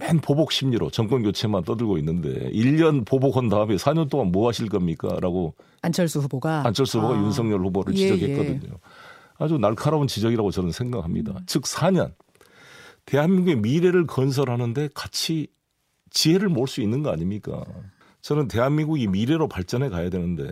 [0.00, 5.18] 맨 보복 심리로 정권 교체만 떠들고 있는데 1년 보복한 다음에 4년 동안 뭐 하실 겁니까?
[5.20, 7.22] 라고 안철수 후보가 안철수 후보가 아.
[7.22, 8.78] 윤석열 후보를 예, 지적했거든요.
[9.38, 11.32] 아주 날카로운 지적이라고 저는 생각합니다.
[11.32, 11.38] 음.
[11.46, 12.14] 즉 4년
[13.04, 15.48] 대한민국의 미래를 건설하는데 같이
[16.10, 17.62] 지혜를 모을 수 있는 거 아닙니까?
[18.22, 20.50] 저는 대한민국이 미래로 발전해 가야 되는데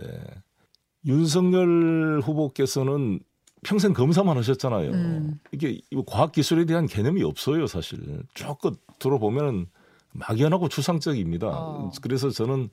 [1.05, 3.19] 윤석열 후보께서는
[3.63, 4.91] 평생 검사만 하셨잖아요.
[4.91, 5.39] 음.
[5.51, 7.99] 이게 과학 기술에 대한 개념이 없어요, 사실.
[8.33, 9.67] 조금 들어보면
[10.13, 11.47] 막연하고 추상적입니다.
[11.47, 11.91] 어.
[12.01, 12.69] 그래서 저는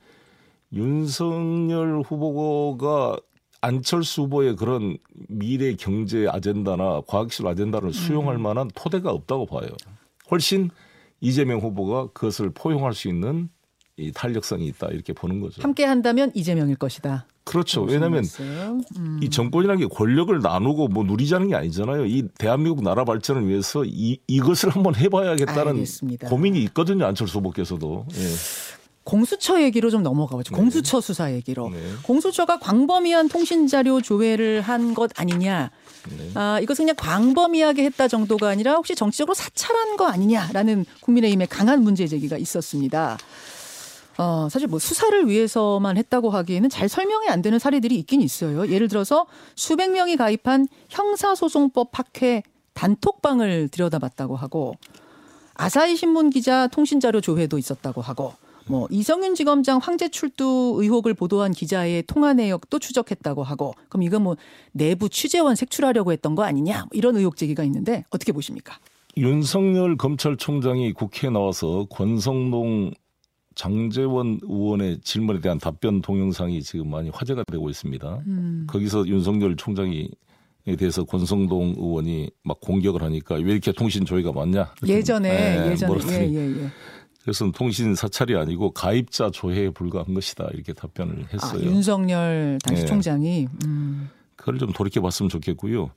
[0.72, 3.18] 윤석열 후보가
[3.60, 9.68] 안철수 후보의 그런 미래 경제 아젠다나 과학기술 아젠다를 수용할 만한 토대가 없다고 봐요.
[10.30, 10.70] 훨씬
[11.20, 13.48] 이재명 후보가 그것을 포용할 수 있는
[13.96, 15.62] 이 탄력성이 있다 이렇게 보는 거죠.
[15.62, 17.26] 함께 한다면 이재명일 것이다.
[17.46, 17.82] 그렇죠.
[17.82, 18.24] 왜냐하면
[18.98, 19.20] 음.
[19.22, 22.04] 이 정권이라는 게 권력을 나누고 뭐 누리자는 게 아니잖아요.
[22.06, 26.28] 이 대한민국 나라 발전을 위해서 이, 이것을 한번 해봐야겠다는 알겠습니다.
[26.28, 27.06] 고민이 있거든요.
[27.06, 28.06] 안철수 후보께서도.
[28.14, 28.18] 예.
[29.04, 30.52] 공수처 얘기로 좀 넘어가 보죠.
[30.52, 30.60] 네.
[30.60, 31.68] 공수처 수사 얘기로.
[31.70, 31.78] 네.
[32.02, 35.70] 공수처가 광범위한 통신 자료 조회를 한 것 아니냐.
[36.18, 36.30] 네.
[36.34, 42.08] 아, 이것은 그냥 광범위하게 했다 정도가 아니라 혹시 정치적으로 사찰한 거 아니냐라는 국민의힘의 강한 문제
[42.08, 43.16] 제기가 있었습니다.
[44.18, 48.68] 어, 사실 뭐 수사를 위해서만 했다고 하기에는 잘 설명이 안 되는 사례들이 있긴 있어요.
[48.68, 52.42] 예를 들어서 수백 명이 가입한 형사소송법 학회
[52.74, 54.74] 단톡방을 들여다봤다고 하고
[55.54, 58.34] 아사히 신문 기자 통신 자료 조회도 있었다고 하고
[58.68, 64.36] 뭐 이성윤 지검장 황제 출두 의혹을 보도한 기자의 통화 내역도 추적했다고 하고 그럼 이건 뭐
[64.72, 68.78] 내부 취재원 색출하려고 했던 거 아니냐 뭐 이런 의혹 제기가 있는데 어떻게 보십니까?
[69.16, 72.92] 윤석열 검찰총장이 국회에 나와서 권성동
[73.56, 78.20] 장재원 의원의 질문에 대한 답변 동영상이 지금 많이 화제가 되고 있습니다.
[78.26, 78.66] 음.
[78.68, 80.08] 거기서 윤석열 총장이
[80.68, 84.74] 에 대해서 권성동 의원이 막 공격을 하니까 왜 이렇게 통신 조회가 많냐?
[84.84, 85.28] 예전에
[85.64, 86.70] 예, 예전에 예 예 예.
[87.22, 91.70] 그래서 통신 사찰이 아니고 가입자 조회에 불과한 것이다 이렇게 답변을 아, 했어요.
[91.70, 92.86] 윤석열 당시 예.
[92.86, 94.10] 총장이 음.
[94.34, 95.90] 그걸 좀 돌이켜 봤으면 좋겠고요.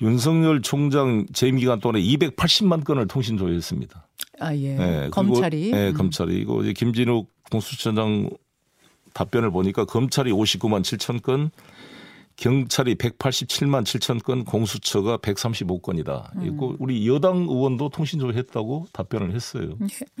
[0.00, 4.06] 윤석열 총장 재임 기간 동안에 280만 건을 통신 조회했습니다.
[4.40, 4.72] 아 예.
[4.72, 5.94] 예, 그리고- 검찰이 예, 음.
[5.94, 8.30] 검찰이 이거 이제 김진욱 공수처장
[9.14, 11.50] 답변을 보니까 검찰이 59만 7천 건,
[12.36, 16.36] 경찰이 187만 7천 건, 공수처가 135건이다.
[16.36, 16.46] 음.
[16.46, 19.70] 이거 우리 여당 의원도 통신 조회했다고 답변을 했어요.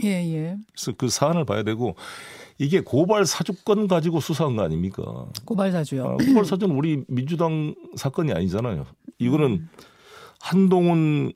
[0.02, 0.56] 예 예.
[0.74, 1.94] 그래서 그 사안을 봐야 되고
[2.56, 5.26] 이게 고발 사주권 가지고 수사한 거 아닙니까?
[5.44, 6.04] 고발 사주요.
[6.06, 8.84] 아, 고발 사주는 우리 민주당 사건이 아니잖아요.
[9.18, 9.68] 이거는
[10.40, 11.32] 한동훈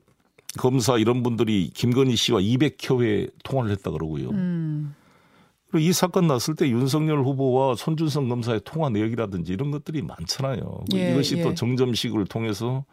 [0.57, 4.29] 검사 이런 분들이 김건희 씨와 200회 통화를 했다 그러고요.
[4.29, 4.95] 음.
[5.69, 10.85] 그리고 이 사건 났을 때 윤석열 후보와 손준성 검사의 통화 내역이라든지 이런 것들이 많잖아요.
[10.93, 11.41] 예, 이것이 예.
[11.41, 12.85] 또 정점식을 통해서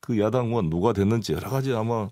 [0.00, 2.10] 그 야당 의원 누가 됐는지 여러 가지 아마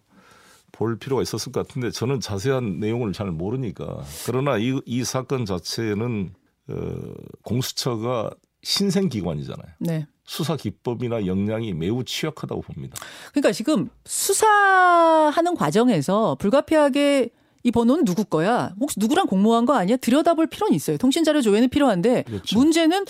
[0.72, 6.30] 볼 필요가 있었을 것 같은데 저는 자세한 내용을 잘 모르니까 그러나 이, 이 사건 자체는
[6.68, 8.30] 어, 공수처가
[8.62, 9.74] 신생 기관이잖아요.
[9.78, 10.06] 네.
[10.28, 12.98] 수사 기법이나 역량이 매우 취약하다고 봅니다.
[13.32, 17.30] 그러니까 지금 수사하는 과정에서 불가피하게
[17.64, 18.74] 이 번호는 누구 거야?
[18.78, 19.96] 혹시 누구랑 공모한 거 아니야?
[19.96, 20.98] 들여다볼 필요는 있어요.
[20.98, 22.58] 통신자료 조회는 필요한데 그렇죠.
[22.58, 23.06] 문제는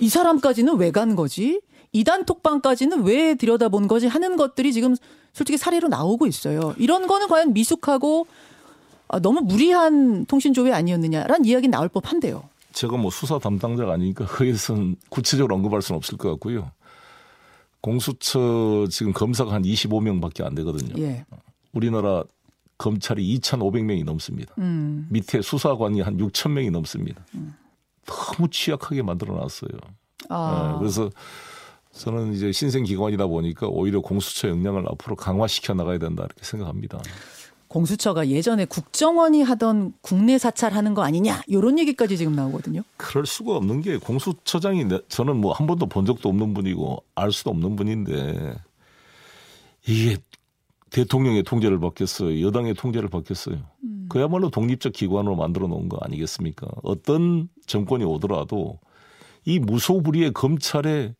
[0.00, 1.60] 이 사람까지는 왜 간 거지?
[1.92, 4.08] 이단 톡방까지는 왜 들여다본 거지?
[4.08, 4.96] 하는 것들이 지금
[5.32, 6.74] 솔직히 사례로 나오고 있어요.
[6.78, 8.26] 이런 거는 과연 미숙하고
[9.08, 12.42] 아, 너무 무리한 통신 조회 아니었느냐라는 이야기 나올 법한데요.
[12.76, 16.70] 제가 뭐 수사 담당자가 아니니까 거기에서는 구체적으로 언급할 수는 없을 것 같고요.
[17.80, 20.94] 공수처 지금 검사가 한 25명밖에 안 되거든요.
[21.02, 21.24] 예.
[21.72, 22.24] 우리나라
[22.78, 24.54] 검찰이 2,500명이 넘습니다.
[24.58, 25.06] 음.
[25.10, 27.24] 밑에 수사관이 한 6천 명이 넘습니다.
[28.04, 29.70] 너무 취약하게 만들어 놨어요.
[30.28, 30.72] 아.
[30.72, 31.10] 네, 그래서
[31.92, 37.00] 저는 이제 신생 기관이다 보니까 오히려 공수처 역량을 앞으로 강화시켜 나가야 된다 이렇게 생각합니다.
[37.68, 42.82] 공수처가 예전에 국정원이 하던 국내 사찰하는 거 아니냐 이런 얘기까지 지금 나오거든요.
[42.96, 47.32] 그럴 수가 없는 게 공수처장이 내- 저는 뭐 한 번도 본 적도 없는 분이고 알
[47.32, 48.54] 수도 없는 분인데
[49.86, 50.16] 이게
[50.90, 52.40] 대통령의 통제를 받겠어요.
[52.46, 53.58] 여당의 통제를 받겠어요.
[54.08, 56.66] 그야말로 독립적 기관으로 만들어 놓은 거 아니겠습니까?
[56.82, 58.78] 어떤 정권이 오더라도
[59.44, 61.14] 이 무소불위의 검찰에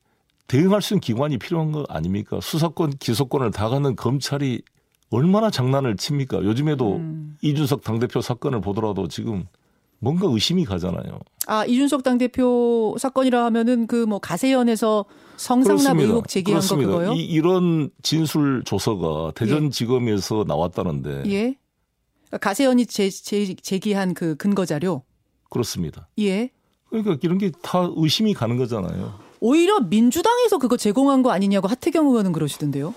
[0.46, 2.38] 대응할 수 있는 기관이 필요한 거 아닙니까?
[2.40, 4.62] 수사권, 기소권을 다 갖는 검찰이
[5.10, 6.42] 얼마나 장난을 칩니까?
[6.44, 7.00] 요즘에도
[7.42, 9.44] 이준석 당대표 사건을 보더라도 지금
[9.98, 11.20] 뭔가 의심이 가잖아요.
[11.46, 15.04] 아 이준석 당대표 사건이라 하면은 그 뭐 가세연에서
[15.36, 16.08] 성상납 그렇습니다.
[16.08, 16.90] 의혹 제기한 그렇습니다.
[16.92, 17.12] 거 그거요?
[17.14, 21.56] 이, 이런 진술 조서가 대전지검에서 나왔다는데 예.
[22.26, 25.02] 그러니까 가세연이 제, 제, 제기한 그 근거 자료.
[25.50, 26.08] 그렇습니다.
[26.18, 26.50] 예.
[26.90, 29.14] 그러니까 이런 게 다 의심이 가는 거잖아요.
[29.40, 32.94] 오히려 민주당에서 그거 제공한 거 아니냐고 하태경 의원은 그러시던데요.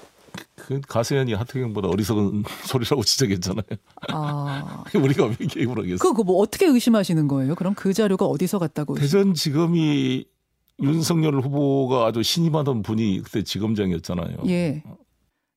[0.55, 3.63] 그 가세현이 하태경보다 어리석은 소리라고 지적했잖아요.
[4.09, 4.83] 아.
[4.95, 5.97] 우리가 왜 개입을 하겠어?
[5.97, 7.55] 그거 뭐 어떻게 의심하시는 거예요?
[7.55, 8.95] 그럼 그 자료가 어디서 갔다고?
[8.95, 10.25] 대전지검이
[10.81, 14.37] 윤석열 후보가 아주 신임하던 분이 그때 지검장이었잖아요.
[14.47, 14.83] 예.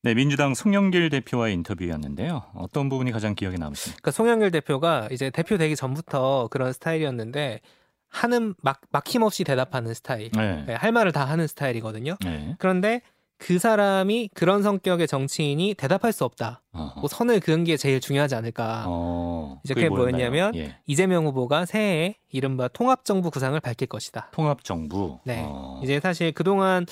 [0.04, 2.42] 네, 민주당 송영길 대표와의 인터뷰였는데요.
[2.56, 4.00] 어떤 부분이 가장 기억에 남으십니까?
[4.02, 7.60] 그러니까 송영길 대표가 이제 대표 되기 전부터 그런 스타일이었는데
[8.08, 10.30] 하는 막 막힘없이 대답하는 스타일.
[10.32, 10.64] 네.
[10.66, 12.16] 네, 할 말을 다 하는 스타일이거든요.
[12.24, 12.56] 네.
[12.58, 13.00] 그런데
[13.42, 16.62] 그 사람이 그런 성격의 정치인이 대답할 수 없다.
[16.72, 17.00] 어허.
[17.00, 18.84] 뭐 선을 그은 게 제일 중요하지 않을까.
[18.86, 20.54] 어, 이제 그게 그게 뭐였냐면?
[20.54, 20.76] 예.
[20.86, 24.30] 이재명 후보가 새해에 이른바 통합정부 구상을 밝힐 것이다.
[24.30, 25.18] 통합정부.
[25.24, 25.42] 네.
[25.44, 25.80] 어.
[25.82, 26.86] 이제 사실 그동안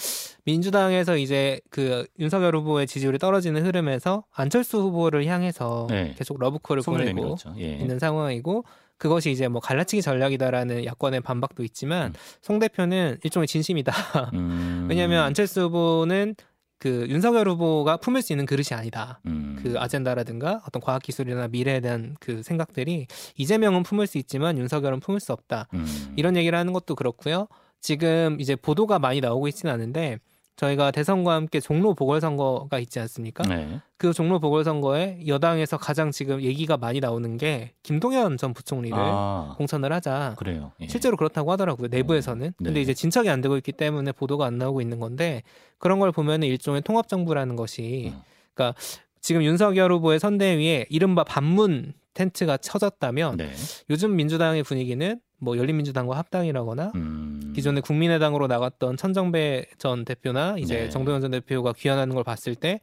[0.45, 6.15] 민주당에서 이제 그 윤석열 후보의 지지율이 떨어지는 흐름에서 안철수 후보를 향해서 네.
[6.19, 7.37] 계속 러브콜을 보내고.
[7.59, 7.77] 예.
[7.77, 8.65] 있는 상황이고
[9.01, 12.15] 그것이 이제 뭐 갈라치기 전략이다라는 야권의 반박도 있지만 음.
[12.43, 13.93] 송 대표는 일종의 진심이다.
[14.35, 14.87] 음.
[14.91, 16.37] 왜냐하면 안철수 후보는
[16.79, 19.21] 그 윤석열 후보가 품을 수 있는 그릇이 아니다.
[19.25, 19.59] 음.
[19.63, 25.19] 그 아젠다라든가 어떤 과학 기술이나 미래에 대한 그 생각들이 이재명은 품을 수 있지만 윤석열은 품을
[25.19, 25.69] 수 없다.
[25.73, 26.13] 음.
[26.17, 27.49] 이런 얘기를 하는 것도 그렇고요.
[27.81, 30.19] 지금 이제 보도가 많이 나오고 있지는 않은데
[30.61, 33.45] 저희가 대선과 함께 종로 보궐선거가 있지 않습니까?
[33.45, 33.81] 네.
[33.97, 39.91] 그 종로 보궐선거에 여당에서 가장 지금 얘기가 많이 나오는 게 김동연 전 부총리를 아, 공천을
[39.91, 40.35] 하자.
[40.37, 40.73] 그래요.
[40.83, 40.87] 예.
[40.87, 41.89] 실제로 그렇다고 하더라고요.
[41.89, 42.47] 내부에서는.
[42.59, 42.65] 네.
[42.65, 45.43] 근데 이제 진척이 안 되고 있기 때문에 보도가 안 나오고 있는 건데
[45.79, 48.21] 그런 걸 보면은 일종의 통합 정부라는 것이 음.
[48.53, 48.79] 그러니까
[49.23, 53.51] 지금 윤석열 후보의 선대위에 이른바 반문 텐트가 쳐졌다면 네.
[53.89, 57.53] 요즘 민주당의 분위기는 뭐 열린민주당과 합당이라거나 음.
[57.55, 60.89] 기존에 국민의당으로 나갔던 천정배 전 대표나 이제 네.
[60.91, 62.81] 정동현 전 대표가 귀환하는 걸 봤을 때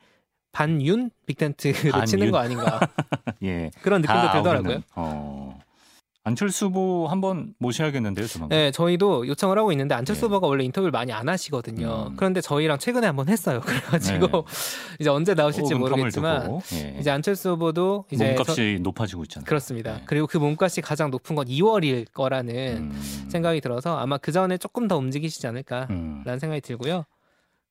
[0.52, 2.06] 반윤 빅텐트를 반윤?
[2.06, 2.80] 치는 거 아닌가
[3.44, 3.70] 예.
[3.82, 4.82] 그런 느낌도 다 들더라고요.
[4.96, 5.60] 어.
[6.28, 8.50] 안철수 후보 한번 모셔야겠는데요, 조만간.
[8.58, 10.26] 네, 저희도 요청을 하고 있는데 안철수 네.
[10.28, 12.08] 후보가 원래 인터뷰를 많이 안 하시거든요.
[12.10, 12.16] 음.
[12.18, 13.62] 그런데 저희랑 최근에 한번 했어요.
[13.66, 14.44] 그래가지고 네.
[15.00, 16.98] 이제 언제 나오실지 모르겠지만 예.
[17.00, 19.46] 이제 안철수 후보도 이제 몸값이 높아지고 있잖아요.
[19.46, 19.94] 저- 그렇습니다.
[20.00, 20.04] 네.
[20.06, 23.28] 그리고 그 몸값이 가장 높은 건 2월일 거라는 음.
[23.30, 26.40] 생각이 들어서 아마 그 전에 조금 더 움직이시지 않을까라는 음.
[26.40, 27.06] 생각이 들고요.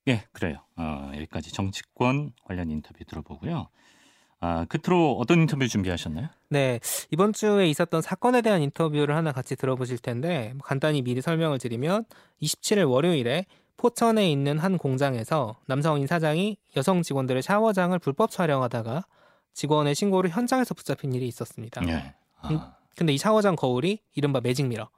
[0.09, 0.59] 예, 그래요.
[0.77, 3.69] 어, 여기까지 정치권 관련 인터뷰 들어보고요.
[4.40, 6.29] 아, 끝으로 어떤 인터뷰 준비하셨나요?
[6.51, 6.79] 네,
[7.11, 12.05] 이번 주에 있었던 사건에 대한 인터뷰를 하나 같이 들어보실 텐데 간단히 미리 설명을 드리면
[12.42, 13.46] 27일 월요일에
[13.77, 19.05] 포천에 있는 한 공장에서 남성인 사장이 여성 직원들의 샤워장을 불법 촬영하다가
[19.55, 21.87] 직원의 신고로 현장에서 붙잡힌 일이 있었습니다.
[21.88, 22.14] 예.
[22.40, 22.61] 아, 음,
[22.96, 24.88] 근데 이 샤워장 거울이 이른바 매직미러.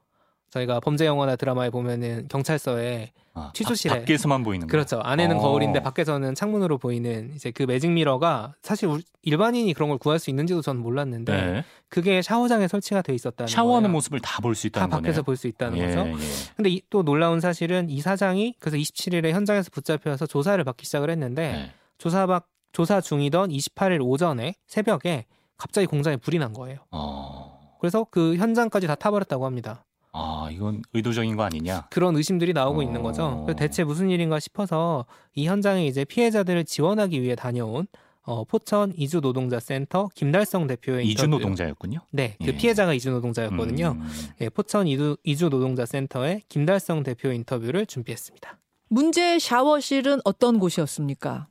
[0.50, 4.70] 저희가 범죄 영화나 드라마에 보면은 경찰서에 아, 취조실에- 밖, 밖에서만 보이는 거.
[4.70, 4.98] 그렇죠.
[5.00, 5.40] 안에는 어.
[5.40, 10.30] 거울인데 밖에서는 창문으로 보이는 이제 그 매직 미러가 사실 우리- 일반인이 그런 걸 구할 수
[10.30, 11.64] 있는지도 저는 몰랐는데 네.
[11.88, 13.92] 그게 샤워장에 설치가 돼 있었다는 샤워하는 거예요.
[13.92, 15.22] 모습을 다 볼수다 있다는 밖에서 거네요.
[15.22, 16.08] 볼수 있다는 예, 거죠.
[16.08, 16.14] 예.
[16.56, 21.52] 근데 이- 또 놀라운 사실은 이 사장이 그래서 27일에 현장에서 붙잡혀서 조사를 받기 시작을 했는데
[21.52, 21.70] 네.
[21.98, 26.78] 조사 받 조사 중이던 28일 오전에 새벽에 갑자기 공장에 불이 난 거예요.
[26.90, 27.76] 어.
[27.80, 29.84] 그래서 그 현장까지 다 타버렸다고 합니다.
[30.18, 31.86] 아, 이건 의도적인 거 아니냐?
[31.90, 32.82] 그런 의심들이 나오고 어.
[32.82, 33.42] 있는 거죠.
[33.44, 37.86] 그래서 대체 무슨 일인가 싶어서 이 현장에 이제 피해자들을 지원하기 위해 다녀온
[38.24, 41.38] 어, 포천 이주 노동자 센터 김달성 대표의 이주 인터뷰.
[41.40, 42.00] 노동자였군요.
[42.10, 42.56] 네, 그 예.
[42.56, 43.96] 피해자가 이주 노동자였거든요.
[43.96, 44.08] 음.
[44.40, 48.58] 예, 포천 이주, 이주 노동자 센터의 김달성 대표 인터뷰를 준비했습니다.
[48.90, 51.46] 문제 샤워실은 어떤 곳이었습니까?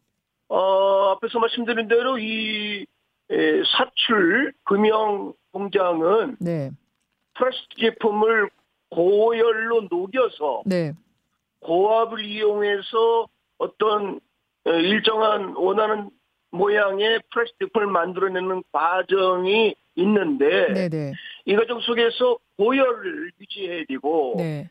[0.49, 2.85] 어, 앞에서 말씀드린 대로 이
[3.31, 3.35] 에,
[3.75, 6.71] 사출 금형 공장은 네.
[7.33, 8.49] 플라스틱 제품을
[8.89, 10.93] 고열로 녹여서 네.
[11.59, 14.19] 고압을 이용해서 어떤
[14.65, 16.09] 어, 일정한 원하는
[16.51, 21.13] 모양의 플라스틱 제품을 만들어내는 과정이 있는데 네, 네.
[21.45, 24.69] 이 과정 속에서 고열을 유지해야 되고 네.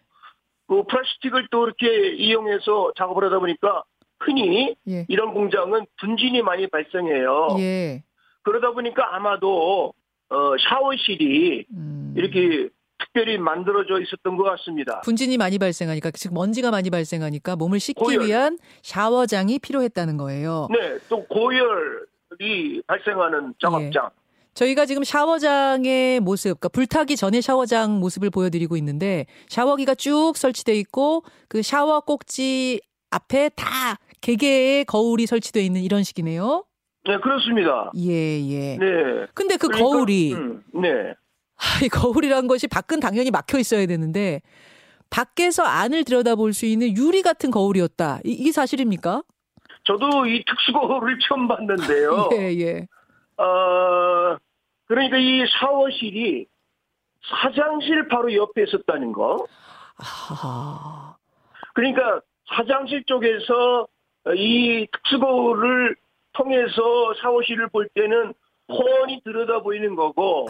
[0.67, 3.85] 그 플라스틱을 또 이렇게 이용해서 작업을 하다 보니까
[4.19, 5.05] 흔히 예.
[5.09, 7.57] 이런 공장은 분진이 많이 발생해요.
[7.59, 8.03] 예.
[8.43, 9.93] 그러다 보니까 아마도
[10.29, 12.15] 어, 샤워실이 음.
[12.17, 15.01] 이렇게 특별히 만들어져 있었던 것 같습니다.
[15.03, 18.27] 분진이 많이 발생하니까 즉 먼지가 많이 발생하니까 몸을 씻기 고열.
[18.27, 20.69] 위한 샤워장이 필요했다는 거예요.
[20.71, 24.11] 네, 또 고열이 발생하는 작업장.
[24.55, 31.25] 저희가 지금 샤워장의 모습, 그러니까 불타기 전에 샤워장 모습을 보여드리고 있는데 샤워기가 쭉 설치돼 있고
[31.49, 32.81] 그 샤워 꼭지
[33.11, 36.65] 앞에 다 개개의 거울이 설치돼 있는 이런 식이네요.
[37.07, 37.93] 네, 그렇습니다.
[37.99, 38.77] 예, 예.
[38.79, 39.27] 네.
[39.35, 41.15] 근데 그 그러니까, 거울이 음, 네.
[41.57, 44.41] 하, 이 거울이란 것이 밖은 당연히 막혀 있어야 되는데
[45.11, 48.21] 밖에서 안을 들여다볼 수 있는 유리 같은 거울이었다.
[48.25, 49.23] 이, 이게 사실입니까?
[49.85, 52.31] 저도 이 특수 거울을 처음 봤는데요.
[52.35, 52.87] 예, 예.
[53.43, 54.37] 어,
[54.87, 56.47] 그러니까 이 샤워실이
[57.43, 59.47] 사장실 바로 옆에 있었다는 거.
[59.99, 61.17] 아,
[61.75, 62.21] 그러니까
[62.55, 63.87] 사장실 쪽에서
[64.37, 65.97] 이 특수 거울을
[66.33, 68.35] 통해서 샤워실을 볼 때는
[68.69, 70.49] 훤히 들여다 보이는 거고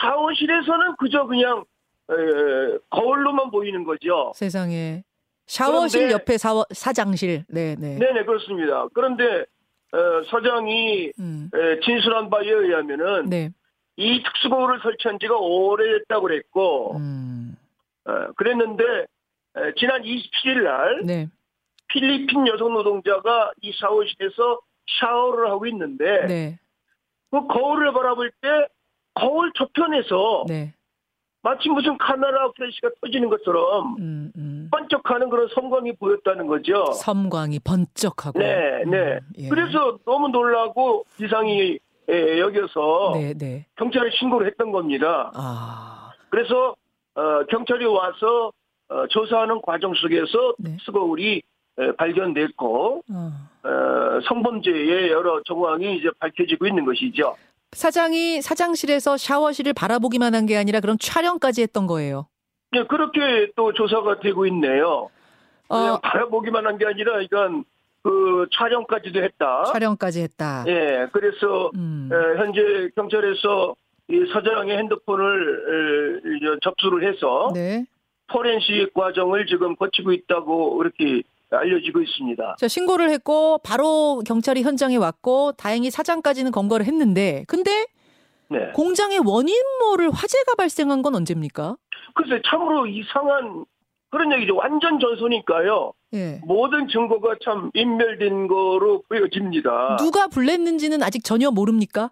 [0.00, 1.64] 샤워실에서는 그저 그냥
[2.10, 4.32] 에, 거울로만 보이는 거죠.
[4.34, 5.02] 세상에.
[5.46, 7.44] 샤워실 그런데- 옆에 사워, 사장실.
[7.48, 7.96] 네, 네.
[7.98, 8.86] 네네 그렇습니다.
[8.94, 9.44] 그런데
[9.92, 11.50] 어, 서장이 음.
[11.54, 13.50] 에, 진술한 바에 의하면은 네.
[13.96, 17.56] 이 특수거울을 설치한 지가 오래됐다고 그랬고 음.
[18.04, 21.28] 어, 그랬는데 에, 지난 27일 날 네.
[21.88, 24.60] 필리핀 여성 노동자가 이 샤워실에서
[25.00, 26.58] 샤워를 하고 있는데 네.
[27.30, 28.48] 그 거울을 바라볼 때
[29.18, 30.74] 거울 저편에서 네.
[31.42, 34.68] 마치 무슨 카메라 플래시가 터지는 것처럼 음, 음.
[34.72, 36.84] 번쩍하는 그런 섬광이 보였다는 거죠.
[36.92, 38.38] 섬광이 번쩍하고.
[38.38, 39.14] 네, 네.
[39.14, 39.48] 음, 예.
[39.48, 41.78] 그래서 너무 놀라고 이상이
[42.08, 43.66] 에, 여겨서 네, 네.
[43.76, 45.30] 경찰에 신고를 했던 겁니다.
[45.34, 46.10] 아.
[46.30, 46.74] 그래서
[47.14, 48.52] 어, 경찰이 와서
[48.88, 50.76] 어, 조사하는 과정 속에서 네.
[50.78, 51.42] 특수거울이
[51.78, 53.30] 에, 발견됐고 어.
[53.62, 57.36] 어, 성범죄의 여러 정황이 이제 밝혀지고 있는 것이죠.
[57.72, 62.26] 사장이 사장실에서 샤워실을 바라보기만 한 게 아니라 그런 촬영까지 했던 거예요.
[62.72, 65.10] 네, 그렇게 또 조사가 되고 있네요.
[65.68, 67.64] 어, 바라보기만 한 게 아니라 이건
[68.02, 69.64] 그 촬영까지도 했다.
[69.72, 70.64] 촬영까지 했다.
[70.66, 72.08] 예, 그래서 음.
[72.10, 73.74] 에, 현재 경찰에서
[74.10, 76.22] 이 서장의 핸드폰을
[76.62, 77.84] 접수를 해서 네.
[78.28, 81.22] 포렌식 과정을 지금 거치고 있다고 그렇게
[81.56, 82.56] 알려지고 있습니다.
[82.58, 87.86] 자, 신고를 했고 바로 경찰이 현장에 왔고 다행히 사장까지는 검거를 했는데 근데
[88.50, 88.70] 네.
[88.74, 91.76] 공장의 원인 모를 화재가 발생한 건 언제입니까?
[92.14, 93.64] 글쎄 참으로 이상한
[94.10, 94.56] 그런 얘기죠.
[94.56, 95.92] 완전 전소니까요.
[96.14, 96.40] 예.
[96.44, 99.96] 모든 증거가 참 인멸된 거로 보여집니다.
[99.96, 102.10] 누가 불냈는지는 아직 전혀 모릅니까?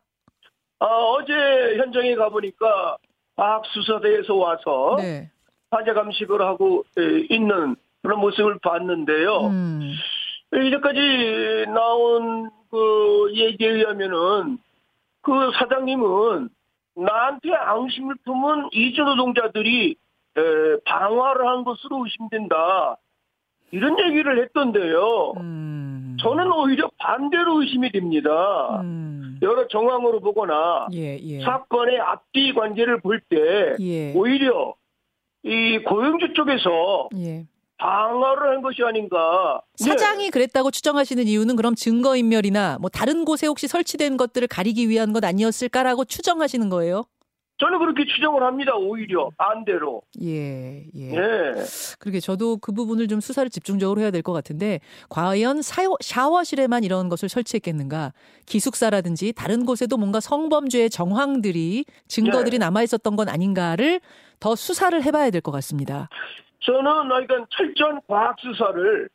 [0.79, 1.33] 아, 어제
[1.79, 2.99] 현장에 가보니까
[3.37, 5.31] 과학수사대에서 와서 네.
[5.71, 9.49] 화재 감식을 하고 에, 있는 그런 모습을 봤는데요.
[9.49, 9.81] 음.
[10.55, 14.59] 이제까지 나온 그 얘기에 의하면은
[15.23, 16.49] 그 사장님은
[16.95, 19.97] 나한테 앙심을 품은 이주 노동자들이
[20.37, 20.41] 에,
[20.85, 22.97] 방화를 한 것으로 의심된다.
[23.73, 25.33] 이런 얘기를 했던데요.
[25.39, 26.17] 음.
[26.21, 28.81] 저는 오히려 반대로 의심이 됩니다.
[28.83, 29.41] 음.
[29.43, 31.41] 여러 정황으로 보거나 예, 예.
[31.41, 34.13] 사건의 앞뒤 관계를 볼때 예.
[34.15, 34.75] 오히려
[35.43, 37.45] 이 고용주 쪽에서 예.
[37.79, 39.61] 방어를 한 것이 아닌가.
[39.77, 40.31] 사장이 네.
[40.31, 46.05] 그랬다고 추정하시는 이유는 그럼 증거인멸이나 뭐 다른 곳에 혹시 설치된 것들을 가리기 위한 것 아니었을까라고
[46.07, 47.05] 추정하시는 거예요?
[47.59, 48.75] 저는 그렇게 추정을 합니다.
[48.77, 50.03] 오히려 반대로.
[50.23, 51.15] 예, 예.
[51.15, 51.53] 예.
[51.99, 57.09] 그러게 저도 그 부분을 좀 수사를 집중적으로 해야 될 것 같은데 과연 사요, 샤워실에만 이런
[57.09, 58.13] 것을 설치했겠는가?
[58.45, 62.59] 기숙사라든지 다른 곳에도 뭔가 성범죄의 정황들이 증거들이 네.
[62.59, 64.01] 남아 있었던 건 아닌가를
[64.39, 66.11] 더 수사를 해봐야 될 것 같습니다.
[66.67, 69.09] 저는 그러니까 철저한 과학 수사를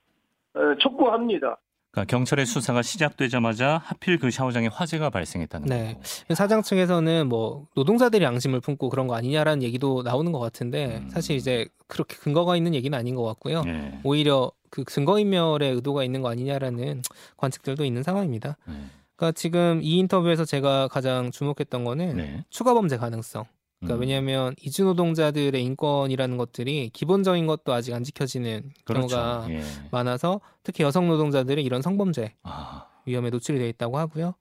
[0.54, 1.58] 어, 촉구합니다.
[1.92, 5.94] 그러니까 경찰의 수사가 시작되자마자 하필 그 샤워장에 화재가 발생했다는 네.
[5.94, 6.34] 거고.
[6.36, 11.10] 사장 측에서는 뭐 노동자들이 양심을 품고 그런 거 아니냐라는 얘기도 나오는 것 같은데 음.
[11.10, 13.64] 사실 이제 그렇게 근거가 있는 얘기는 아닌 것 같고요.
[13.68, 14.00] 예.
[14.06, 17.02] 오히려 그 증거인멸의 의도가 있는 거 아니냐라는
[17.36, 18.56] 관측들도 있는 상황입니다.
[18.66, 18.74] 네.
[19.18, 22.46] 그러니까 지금 이 인터뷰에서 제가 가장 주목했던 거는 네.
[22.50, 23.44] 추가 범죄 가능성.
[23.82, 24.02] 그러니까 음.
[24.02, 29.08] 왜냐하면 이주 노동자들의 인권이라는 것들이 기본적인 것도 아직 안 지켜지는 그렇죠.
[29.08, 29.64] 경우가 예.
[29.90, 34.36] 많아서 특히 여성 노동자들이 이런 성범죄 아, 위험에 노출이 돼 있다고 하고요.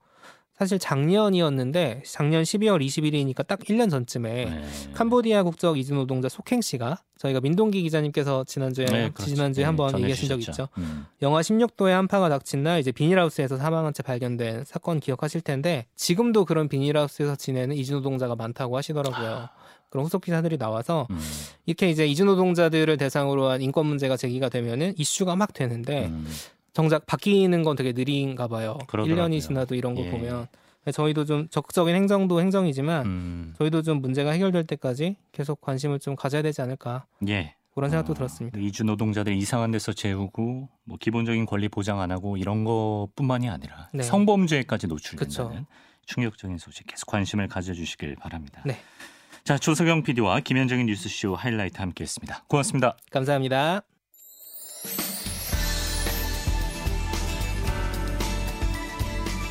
[0.61, 4.63] 사실 작년이었는데 작년 12월 21일이니까 딱 1년 전쯤에 네.
[4.93, 9.31] 캄보디아 국적 이주 노동자 속행 씨가 저희가 민동기 기자님께서 지난주에 네, 그렇죠.
[9.33, 10.39] 지난주에 예, 한번 얘기하신 적.
[10.39, 10.67] 있죠.
[10.77, 11.07] 음.
[11.23, 16.69] 영하 16도의 한파가 닥친 날 이제 비닐하우스에서 사망한 채 발견된 사건 기억하실 텐데 지금도 그런
[16.69, 19.49] 비닐하우스에서 지내는 이주 노동자가 많다고 하시더라고요.
[19.89, 21.19] 그런 후속 기사들이 나와서 음.
[21.65, 26.27] 이렇게 이제 이주 노동자들을 대상으로 한 인권 문제가 제기가 되면은 이슈가 막 되는데 음.
[26.73, 28.77] 정작 바뀌는 건 되게 느린가 봐요.
[28.87, 29.27] 그러더라고요.
[29.27, 30.09] 1년이 지나도 이런 거 예.
[30.11, 30.47] 보면
[30.91, 36.41] 저희도 좀 적극적인 행정도 행정이지만 음, 저희도 좀 문제가 해결될 때까지 계속 관심을 좀 가져야
[36.41, 37.55] 되지 않을까 예.
[37.73, 38.59] 그런 생각도 어, 들었습니다.
[38.59, 44.03] 이주 노동자들 이상한 데서 재우고 뭐 기본적인 권리 보장 안 하고 이런 것뿐만이 아니라 네.
[44.03, 45.65] 성범죄까지 노출된다는.
[46.05, 48.61] 충격적인 소식 계속 관심을 가져주시길 바랍니다.
[48.65, 48.77] 네.
[49.43, 52.45] 자 조석영 PD와 김현정의 뉴스쇼 하이라이트 함께했습니다.
[52.47, 52.97] 고맙습니다.
[53.11, 53.83] 감사합니다.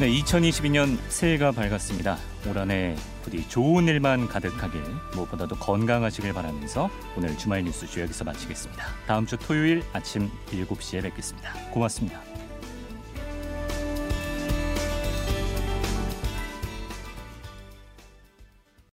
[0.00, 2.16] 네, 2022년 새해가 밝았습니다.
[2.48, 4.80] 올 한해 부디 좋은 일만 가득하길
[5.14, 6.88] 무엇보다도 건강하시길 바라면서
[7.18, 8.82] 오늘 주말 뉴스쇼 여기서 마치겠습니다.
[9.06, 11.52] 다음 주 토요일 아침 7시에 뵙겠습니다.
[11.72, 12.29] 고맙습니다.